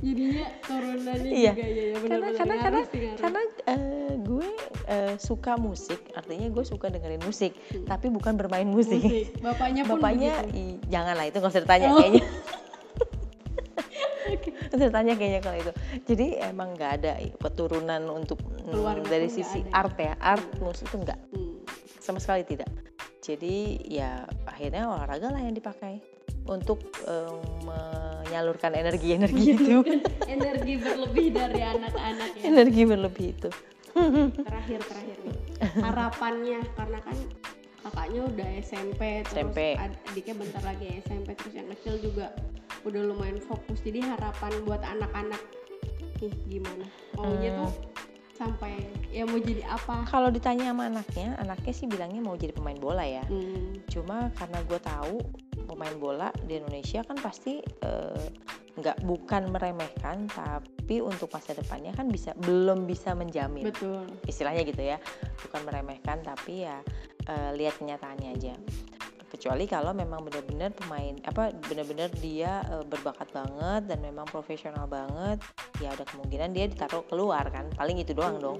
Jadinya 0.00 0.46
turunannya 0.64 1.30
iya. 1.32 1.52
juga 1.52 1.66
ya, 1.68 1.82
ya 1.92 1.96
benar 2.00 2.18
karena 2.32 2.56
karena 2.56 2.56
karena, 2.56 2.80
karena 3.20 3.42
uh, 3.68 4.12
gue 4.16 4.48
uh, 4.88 5.14
suka 5.20 5.52
musik 5.60 6.00
artinya 6.16 6.48
gue 6.48 6.64
suka 6.64 6.88
dengerin 6.88 7.20
musik 7.20 7.52
hmm. 7.52 7.84
tapi 7.84 8.08
bukan 8.08 8.34
bermain 8.40 8.64
musik, 8.64 9.00
musik. 9.04 9.36
bapaknya 9.44 9.82
pun 9.84 10.00
bapaknya 10.00 10.32
i, 10.56 10.80
janganlah 10.88 11.28
itu 11.28 11.36
nggak 11.36 11.52
usah 11.52 11.62
ditanya 11.62 11.88
oh. 11.92 11.96
kayaknya 12.00 12.24
okay. 14.72 14.88
tanya 14.88 15.12
kayaknya 15.20 15.40
kalau 15.44 15.58
itu 15.60 15.72
jadi 16.08 16.26
emang 16.48 16.72
nggak 16.74 16.92
ada 17.02 17.12
keturunan 17.36 18.02
untuk 18.08 18.40
mm, 18.40 19.04
dari 19.04 19.28
sisi 19.28 19.60
art 19.74 19.96
ya 20.00 20.16
art 20.16 20.48
musik 20.64 20.88
itu 20.88 20.96
enggak 20.96 21.20
hmm. 21.36 21.60
sama 22.00 22.16
sekali 22.16 22.46
tidak 22.48 22.70
jadi 23.20 23.56
ya 23.84 24.24
akhirnya 24.48 24.88
olahraga 24.88 25.28
lah 25.28 25.44
yang 25.44 25.52
dipakai 25.52 26.00
untuk 26.48 26.80
um, 27.04 27.68
menyalurkan 28.30 28.70
energi-energi 28.78 29.44
itu. 29.58 29.82
energi 30.30 30.74
berlebih 30.78 31.26
dari 31.34 31.60
anak-anak 31.66 32.30
ya. 32.38 32.42
Energi 32.46 32.82
berlebih 32.86 33.26
itu. 33.34 33.50
terakhir 34.46 34.80
terakhir 34.86 35.16
nih. 35.26 35.38
Harapannya 35.82 36.62
karena 36.78 36.98
kan 37.02 37.16
kakaknya 37.82 38.20
udah 38.30 38.48
SMP 38.62 39.26
terus 39.26 39.50
SMP. 39.50 39.58
adiknya 40.06 40.34
bentar 40.38 40.62
lagi 40.62 40.86
SMP 41.02 41.34
terus 41.34 41.54
yang 41.58 41.68
kecil 41.74 41.98
juga 41.98 42.30
udah 42.86 43.02
lumayan 43.02 43.42
fokus. 43.42 43.82
Jadi 43.82 43.98
harapan 44.06 44.52
buat 44.62 44.80
anak-anak 44.86 45.42
nih 46.22 46.34
gimana? 46.46 46.86
Maunya 47.18 47.50
hmm. 47.50 47.58
tuh 47.66 47.89
sampai 48.40 48.72
ya 49.12 49.28
mau 49.28 49.36
jadi 49.36 49.68
apa? 49.68 50.08
Kalau 50.08 50.32
ditanya 50.32 50.72
sama 50.72 50.88
anaknya, 50.88 51.36
anaknya 51.36 51.72
sih 51.76 51.84
bilangnya 51.84 52.24
mau 52.24 52.40
jadi 52.40 52.56
pemain 52.56 52.80
bola 52.80 53.04
ya. 53.04 53.20
Hmm. 53.28 53.76
Cuma 53.92 54.32
karena 54.32 54.64
gue 54.64 54.80
tahu 54.80 55.20
pemain 55.68 55.92
bola 56.00 56.32
di 56.48 56.56
Indonesia 56.56 57.04
kan 57.04 57.20
pasti 57.20 57.60
eh, 57.60 58.24
nggak 58.80 58.98
uh, 58.98 59.04
bukan 59.06 59.52
meremehkan 59.54 60.26
tapi 60.32 60.98
untuk 60.98 61.30
masa 61.30 61.54
depannya 61.54 61.94
kan 61.94 62.10
bisa 62.10 62.34
belum 62.42 62.90
bisa 62.90 63.14
menjamin 63.14 63.70
betul 63.70 64.02
istilahnya 64.26 64.66
gitu 64.66 64.82
ya 64.82 64.98
bukan 65.46 65.62
meremehkan 65.62 66.18
tapi 66.26 66.66
ya 66.66 66.82
uh, 67.30 67.50
lihat 67.54 67.78
kenyataannya 67.78 68.34
aja 68.34 68.54
kecuali 69.30 69.64
kalau 69.70 69.94
memang 69.94 70.26
benar-benar 70.26 70.74
pemain 70.74 71.14
apa 71.22 71.54
benar-benar 71.70 72.10
dia 72.18 72.66
uh, 72.66 72.82
berbakat 72.82 73.30
banget 73.30 73.86
dan 73.86 73.98
memang 74.02 74.26
profesional 74.26 74.90
banget 74.90 75.38
ya 75.78 75.94
ada 75.94 76.02
kemungkinan 76.10 76.50
dia 76.50 76.66
ditaruh 76.66 77.06
keluar 77.06 77.46
kan 77.48 77.70
paling 77.78 78.02
itu 78.02 78.10
doang 78.10 78.36
hmm. 78.36 78.44
dong. 78.44 78.58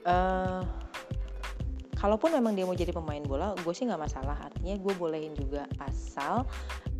Uh, 0.00 0.64
kalaupun 1.96 2.32
memang 2.32 2.56
dia 2.56 2.64
mau 2.64 2.76
jadi 2.76 2.92
pemain 2.92 3.20
bola 3.24 3.56
gue 3.56 3.72
sih 3.72 3.88
nggak 3.88 4.00
masalah. 4.00 4.36
Artinya 4.44 4.76
gue 4.76 4.94
bolehin 5.00 5.32
juga 5.32 5.64
asal 5.80 6.44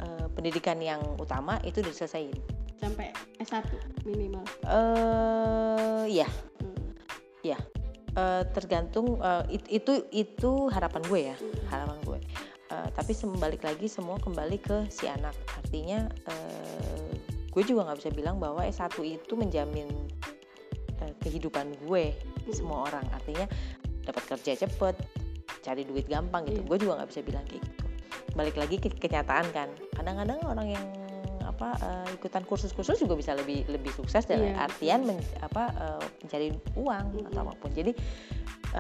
uh, 0.01 0.27
pendidikan 0.33 0.81
yang 0.81 1.01
utama 1.21 1.61
itu 1.63 1.85
udah 1.85 1.93
diselesain 1.93 2.33
sampai 2.81 3.13
S1 3.37 3.69
minimal. 4.09 4.45
Eh 4.65 4.73
uh, 4.73 6.05
ya 6.09 6.29
hmm. 6.65 6.89
ya 7.45 7.61
uh, 8.21 8.43
tergantung 8.53 9.17
uh, 9.25 9.45
it, 9.49 9.65
itu 9.73 10.05
itu 10.13 10.69
harapan 10.69 11.03
gue 11.09 11.21
ya 11.33 11.37
harapan 11.73 11.99
gue. 12.05 12.21
Uh, 12.71 12.87
tapi 12.95 13.19
balik 13.41 13.67
lagi 13.67 13.91
semua 13.91 14.21
kembali 14.21 14.61
ke 14.63 14.87
si 14.93 15.11
anak. 15.11 15.35
Artinya 15.59 16.07
uh, 16.29 17.11
gue 17.51 17.63
juga 17.67 17.91
nggak 17.91 17.99
bisa 17.99 18.11
bilang 18.15 18.39
bahwa 18.39 18.63
S1 18.63 18.95
itu 19.03 19.35
menjamin 19.35 19.91
uh, 21.03 21.13
kehidupan 21.25 21.75
gue 21.89 22.15
semua 22.55 22.87
orang. 22.87 23.03
Artinya 23.11 23.49
dapat 24.07 24.23
kerja 24.37 24.67
cepet 24.67 24.95
cari 25.61 25.83
duit 25.83 26.07
gampang 26.07 26.47
gitu. 26.47 26.63
Iya. 26.63 26.69
gue 26.69 26.79
juga 26.79 26.93
nggak 27.03 27.11
bisa 27.11 27.21
bilang 27.27 27.45
kayak 27.49 27.63
gitu. 27.67 27.85
Balik 28.39 28.57
lagi 28.57 28.77
ke 28.79 28.89
kenyataan 28.95 29.47
kan. 29.51 29.69
Kadang-kadang 29.99 30.39
orang 30.47 30.69
yang 30.71 30.87
apa 31.61 31.77
uh, 31.85 32.09
ikutan 32.17 32.41
kursus-kursus 32.49 33.05
juga 33.05 33.21
bisa 33.21 33.37
lebih 33.37 33.69
lebih 33.69 33.93
sukses 33.93 34.25
dalam 34.25 34.57
iya. 34.57 34.65
artian 34.65 35.05
men, 35.05 35.21
apa 35.45 35.69
uh, 35.77 36.05
mencari 36.25 36.57
uang 36.73 37.05
mm 37.05 37.17
-hmm. 37.21 37.29
atau 37.29 37.41
apa 37.45 37.53
pun. 37.61 37.71
Jadi 37.77 37.93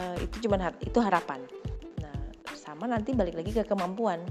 uh, 0.00 0.16
itu 0.16 0.48
cuma 0.48 0.56
har 0.56 0.72
itu 0.80 0.96
harapan. 0.96 1.44
Nah 2.00 2.16
sama 2.56 2.88
nanti 2.88 3.12
balik 3.12 3.36
lagi 3.36 3.52
ke 3.52 3.68
kemampuan. 3.68 4.24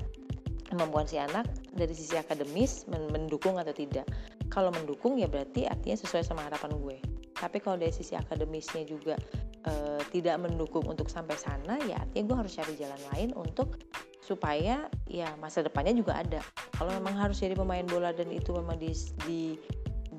Kemampuan 0.65 1.05
si 1.05 1.21
anak 1.21 1.45
dari 1.77 1.93
sisi 1.93 2.17
akademis 2.17 2.89
mendukung 2.89 3.61
atau 3.61 3.73
tidak. 3.73 4.09
Kalau 4.49 4.73
mendukung 4.73 5.21
ya 5.21 5.29
berarti 5.29 5.69
artinya 5.69 5.97
sesuai 6.01 6.25
sama 6.25 6.41
harapan 6.45 6.73
gue. 6.73 6.97
Tapi 7.37 7.57
kalau 7.61 7.77
dari 7.77 7.89
sisi 7.89 8.13
akademisnya 8.13 8.85
juga 8.85 9.17
e, 9.65 9.97
tidak 10.13 10.37
mendukung 10.37 10.85
untuk 10.85 11.09
sampai 11.09 11.33
sana 11.41 11.81
ya 11.89 11.97
artinya 11.97 12.23
gue 12.29 12.37
harus 12.45 12.53
cari 12.53 12.73
jalan 12.77 13.01
lain 13.15 13.29
untuk 13.33 13.81
supaya 14.29 14.85
ya 15.09 15.33
masa 15.41 15.65
depannya 15.65 15.97
juga 15.97 16.21
ada 16.21 16.37
kalau 16.77 16.93
memang 17.01 17.17
harus 17.17 17.41
jadi 17.41 17.57
pemain 17.57 17.81
bola 17.89 18.13
dan 18.13 18.29
itu 18.29 18.53
memang 18.53 18.77
di 18.77 18.93
di 19.25 19.41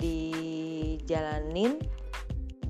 dijalanin 0.03 1.79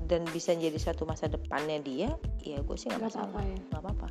dan 0.05 0.21
bisa 0.29 0.53
jadi 0.53 0.77
suatu 0.77 1.09
masa 1.09 1.25
depannya 1.25 1.81
dia 1.81 2.13
ya 2.45 2.61
gue 2.61 2.77
sih 2.77 2.93
nggak 2.93 3.09
masalah 3.09 3.41
ya? 3.41 3.57
nggak 3.73 3.81
apa-apa 3.81 4.07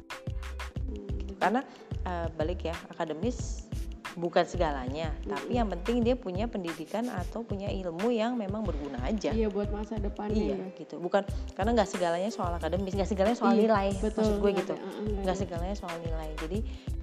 hmm. 0.90 1.38
karena 1.38 1.60
uh, 2.08 2.26
balik 2.34 2.66
ya 2.66 2.74
akademis 2.90 3.70
bukan 4.18 4.42
segalanya 4.42 5.14
hmm. 5.22 5.30
tapi 5.30 5.52
yang 5.54 5.68
penting 5.70 6.02
dia 6.02 6.18
punya 6.18 6.50
pendidikan 6.50 7.06
atau 7.06 7.46
punya 7.46 7.70
ilmu 7.70 8.10
yang 8.10 8.34
memang 8.34 8.66
berguna 8.66 8.98
aja 9.06 9.30
iya 9.30 9.46
buat 9.46 9.70
masa 9.70 10.02
depannya 10.02 10.34
iya 10.34 10.56
ya. 10.58 10.66
gitu 10.82 10.98
bukan 10.98 11.22
karena 11.54 11.78
nggak 11.78 11.90
segalanya 11.94 12.30
soal 12.32 12.50
akademis 12.58 12.96
nggak 12.96 13.06
segalanya 13.06 13.38
soal 13.38 13.54
iya, 13.54 13.70
nilai 13.70 13.88
betul, 14.02 14.18
maksud 14.18 14.36
gue 14.42 14.50
gitu 14.58 14.74
nggak 15.22 15.36
segalanya 15.38 15.76
soal 15.78 15.94
nilai 16.02 16.28
jadi 16.42 16.58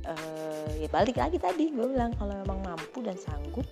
uh, 0.07 0.69
ya 0.79 0.87
balik 0.89 1.19
lagi 1.19 1.37
tadi 1.37 1.69
gue 1.69 1.87
bilang 1.87 2.15
kalau 2.15 2.33
memang 2.43 2.63
mampu 2.63 3.03
dan 3.03 3.19
sanggup 3.19 3.67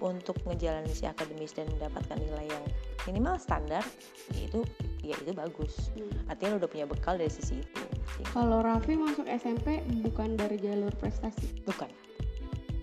untuk 0.00 0.36
ngejalanin 0.48 0.90
si 0.90 1.06
akademis 1.06 1.54
dan 1.54 1.68
mendapatkan 1.70 2.18
nilai 2.18 2.48
yang 2.50 2.64
minimal 3.06 3.36
standar 3.36 3.84
ya 4.32 4.40
itu 4.48 4.60
ya 5.04 5.14
itu 5.20 5.32
bagus. 5.36 5.92
Hmm. 5.92 6.32
artinya 6.32 6.56
lo 6.56 6.64
udah 6.64 6.70
punya 6.70 6.86
bekal 6.88 7.14
dari 7.20 7.28
sisi 7.28 7.60
itu. 7.60 7.84
Kalau 8.32 8.64
Raffi 8.64 8.96
masuk 8.96 9.28
SMP 9.28 9.84
bukan 10.00 10.40
dari 10.40 10.56
jalur 10.56 10.92
prestasi? 10.96 11.60
Bukan. 11.68 11.88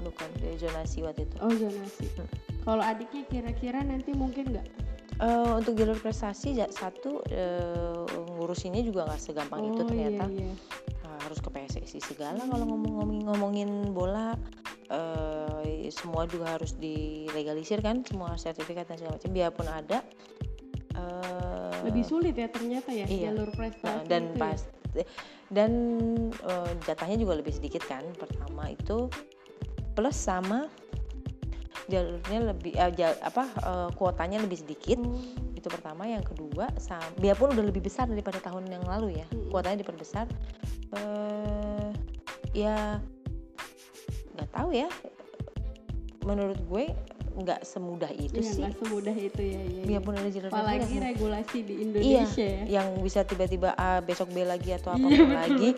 Bukan 0.01 0.29
dari 0.37 0.57
zonasi 0.61 1.01
waktu 1.01 1.25
itu. 1.25 1.35
Oh 1.41 1.49
zonasi 1.49 2.05
hmm. 2.13 2.29
kalau 2.61 2.83
adiknya 2.85 3.25
kira-kira 3.27 3.81
nanti 3.81 4.13
mungkin 4.13 4.53
nggak? 4.53 4.67
Uh, 5.21 5.61
untuk 5.61 5.77
jalur 5.77 5.97
prestasi 6.01 6.57
satu 6.73 7.21
uh, 7.29 8.05
ngurusinnya 8.41 8.81
juga 8.81 9.05
nggak 9.05 9.21
segampang 9.21 9.61
oh, 9.61 9.69
itu 9.69 9.81
ternyata. 9.85 10.25
iya, 10.33 10.49
iya. 10.49 10.53
Harus 11.31 11.39
ke 11.39 11.47
PSSI 11.47 11.99
segala 12.03 12.43
kalau 12.43 12.67
ngomong-ngomongin 12.67 13.23
ngomongin 13.23 13.69
bola 13.95 14.35
uh, 14.91 15.63
semua 15.87 16.27
juga 16.27 16.59
harus 16.59 16.75
dilegalisir 16.75 17.79
kan 17.79 18.03
semua 18.03 18.35
sertifikat 18.35 18.83
dan 18.91 18.99
segala 18.99 19.15
macam 19.15 19.31
biarpun 19.31 19.67
ada 19.71 20.03
uh, 20.99 21.71
lebih 21.87 22.03
sulit 22.03 22.35
ya 22.35 22.51
ternyata 22.51 22.91
ya 22.91 23.07
iya. 23.07 23.31
jalur 23.31 23.47
prestasi 23.55 23.87
nah, 23.87 24.03
dan 24.11 24.23
itu 24.27 24.35
ya? 24.35 24.39
pas 24.43 24.59
ya? 24.91 25.05
dan 25.55 25.71
uh, 26.43 26.71
jatahnya 26.83 27.17
juga 27.23 27.39
lebih 27.39 27.55
sedikit 27.55 27.87
kan 27.87 28.03
pertama 28.19 28.75
itu 28.75 29.07
plus 29.95 30.19
sama 30.19 30.67
jalurnya 31.91 32.39
lebih 32.55 32.73
uh, 32.79 32.91
jal, 32.95 33.11
apa 33.19 33.43
uh, 33.67 33.89
kuotanya 33.99 34.39
lebih 34.39 34.63
sedikit 34.63 34.95
hmm. 34.95 35.59
itu 35.59 35.67
pertama 35.67 36.07
yang 36.07 36.23
kedua 36.23 36.71
biarpun 37.19 37.51
udah 37.51 37.65
lebih 37.67 37.83
besar 37.83 38.07
daripada 38.07 38.39
tahun 38.39 38.71
yang 38.71 38.87
lalu 38.87 39.19
ya 39.19 39.27
hmm. 39.27 39.51
kuotanya 39.51 39.83
diperbesar 39.83 40.25
uh, 40.95 41.91
ya 42.55 43.03
nggak 44.39 44.49
tahu 44.55 44.71
ya 44.71 44.87
menurut 46.23 46.57
gue 46.71 46.85
nggak 47.31 47.61
semudah 47.63 48.11
itu 48.11 48.43
iya, 48.43 48.51
sih 48.51 48.61
nggak 48.61 48.75
semudah 48.83 49.15
itu 49.15 49.41
ya, 49.41 49.61
ya, 49.63 49.83
biarpun 49.87 50.13
ada 50.19 50.29
jalur 50.29 50.49
apalagi 50.51 50.95
regulasi 50.99 51.57
di 51.63 51.75
Indonesia 51.79 52.43
iya, 52.43 52.59
ya 52.67 52.81
yang 52.81 52.87
bisa 52.99 53.23
tiba-tiba 53.23 53.71
A 53.79 54.03
besok 54.03 54.35
B 54.35 54.43
lagi 54.43 54.75
atau 54.75 54.91
apa 54.91 55.07
iya, 55.07 55.47
lagi 55.47 55.69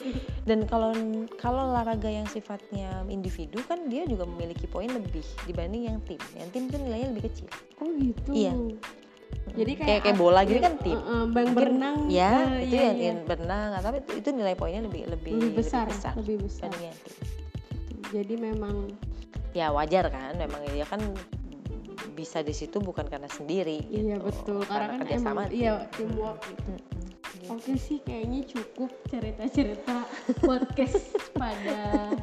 dan 0.49 0.65
kalau 0.65 0.91
kalau 1.37 1.69
olahraga 1.69 2.09
yang 2.09 2.25
sifatnya 2.25 3.05
individu 3.05 3.61
kan 3.69 3.85
dia 3.85 4.09
juga 4.09 4.25
memiliki 4.25 4.65
poin 4.65 4.89
lebih 4.89 5.21
dibanding 5.45 5.93
yang 5.93 5.97
tim 6.09 6.21
yang 6.33 6.49
tim 6.49 6.65
itu 6.67 6.77
nilainya 6.81 7.07
lebih 7.13 7.23
kecil 7.29 7.47
oh 7.79 7.89
gitu 8.01 8.29
iya 8.33 8.53
jadi 9.53 9.71
kayak 9.75 9.85
kayak, 9.85 10.01
kayak 10.07 10.17
bola 10.17 10.41
gitu 10.47 10.59
kan 10.61 10.73
tim. 10.81 10.97
Uh, 10.97 11.01
uh, 11.03 11.23
bang 11.29 11.49
berenang. 11.51 11.97
Ya, 12.07 12.47
uh, 12.47 12.63
itu 12.63 12.73
iya, 12.77 12.89
yang 12.93 13.19
iya. 13.21 13.27
berenang. 13.27 13.69
Tapi 13.81 13.97
itu, 14.01 14.11
itu 14.23 14.29
nilai 14.29 14.55
poinnya 14.55 14.81
lebih 14.85 15.09
lebih 15.09 15.33
lebih 15.35 15.51
besar, 15.57 15.85
lebih 15.89 15.97
besar. 15.97 16.13
Lebih 16.15 16.37
besar. 16.47 16.69
Jadi 18.13 18.33
memang 18.37 18.93
ya 19.53 19.69
wajar 19.69 20.09
kan 20.09 20.33
memang 20.33 20.65
ya 20.73 20.85
kan 20.89 21.01
bisa 22.13 22.45
di 22.45 22.53
situ 22.53 22.77
bukan 22.79 23.09
karena 23.09 23.27
sendiri 23.27 23.81
iya 23.89 24.21
gitu. 24.21 24.29
betul 24.29 24.59
karena, 24.69 24.95
karena 24.95 25.05
kan 25.05 25.17
emang 25.17 25.37
iya 25.49 25.73
teamwork 25.91 26.39
gitu. 26.45 26.71
Hmm. 26.71 26.77
gitu. 26.77 27.47
Oke 27.51 27.73
sih 27.75 27.99
kayaknya 28.05 28.41
cukup 28.47 28.89
cerita-cerita 29.11 30.07
podcast 30.47 31.11
pada 31.35 32.13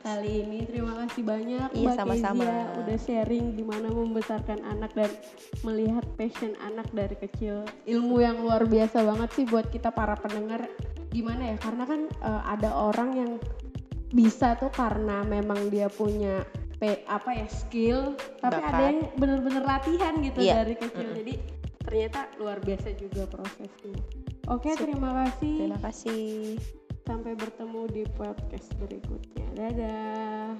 kali 0.00 0.46
ini. 0.46 0.58
Terima 0.64 0.94
kasih 1.04 1.22
banyak 1.24 1.68
iya, 1.76 1.88
Mbak 1.90 1.96
sama-sama. 1.96 2.44
Kezia 2.44 2.78
udah 2.80 2.98
sharing 3.02 3.44
gimana 3.56 3.88
membesarkan 3.92 4.60
anak 4.64 4.90
dan 4.96 5.10
melihat 5.64 6.04
passion 6.16 6.56
anak 6.64 6.88
dari 6.94 7.16
kecil. 7.16 7.66
Ilmu 7.84 8.16
yang 8.22 8.40
luar 8.40 8.64
biasa 8.64 9.04
banget 9.04 9.30
sih 9.36 9.44
buat 9.48 9.68
kita 9.68 9.92
para 9.92 10.16
pendengar. 10.16 10.68
Gimana 11.12 11.50
ya? 11.50 11.56
Karena 11.60 11.84
kan 11.84 12.00
uh, 12.24 12.42
ada 12.48 12.70
orang 12.72 13.10
yang 13.16 13.32
bisa 14.10 14.58
tuh 14.58 14.74
karena 14.74 15.22
memang 15.22 15.70
dia 15.70 15.86
punya 15.86 16.42
apa 17.04 17.30
ya 17.36 17.46
skill 17.52 18.16
tapi 18.40 18.56
Bakat. 18.56 18.72
ada 18.72 18.82
yang 18.88 19.00
bener-bener 19.20 19.62
latihan 19.64 20.16
gitu 20.24 20.40
iya. 20.40 20.64
dari 20.64 20.74
kecil. 20.80 21.04
Mm 21.04 21.12
-hmm. 21.12 21.20
jadi 21.20 21.34
ternyata 21.84 22.20
luar 22.40 22.58
biasa 22.60 22.88
juga 22.96 23.22
prosesnya. 23.28 24.00
Oke 24.48 24.72
okay, 24.72 24.74
terima 24.80 25.10
kasih. 25.24 25.56
Terima 25.68 25.80
kasih. 25.84 26.56
Sampai 27.04 27.34
bertemu 27.36 27.82
di 27.90 28.02
podcast 28.16 28.72
berikutnya. 28.80 29.46
Dadah 29.58 30.56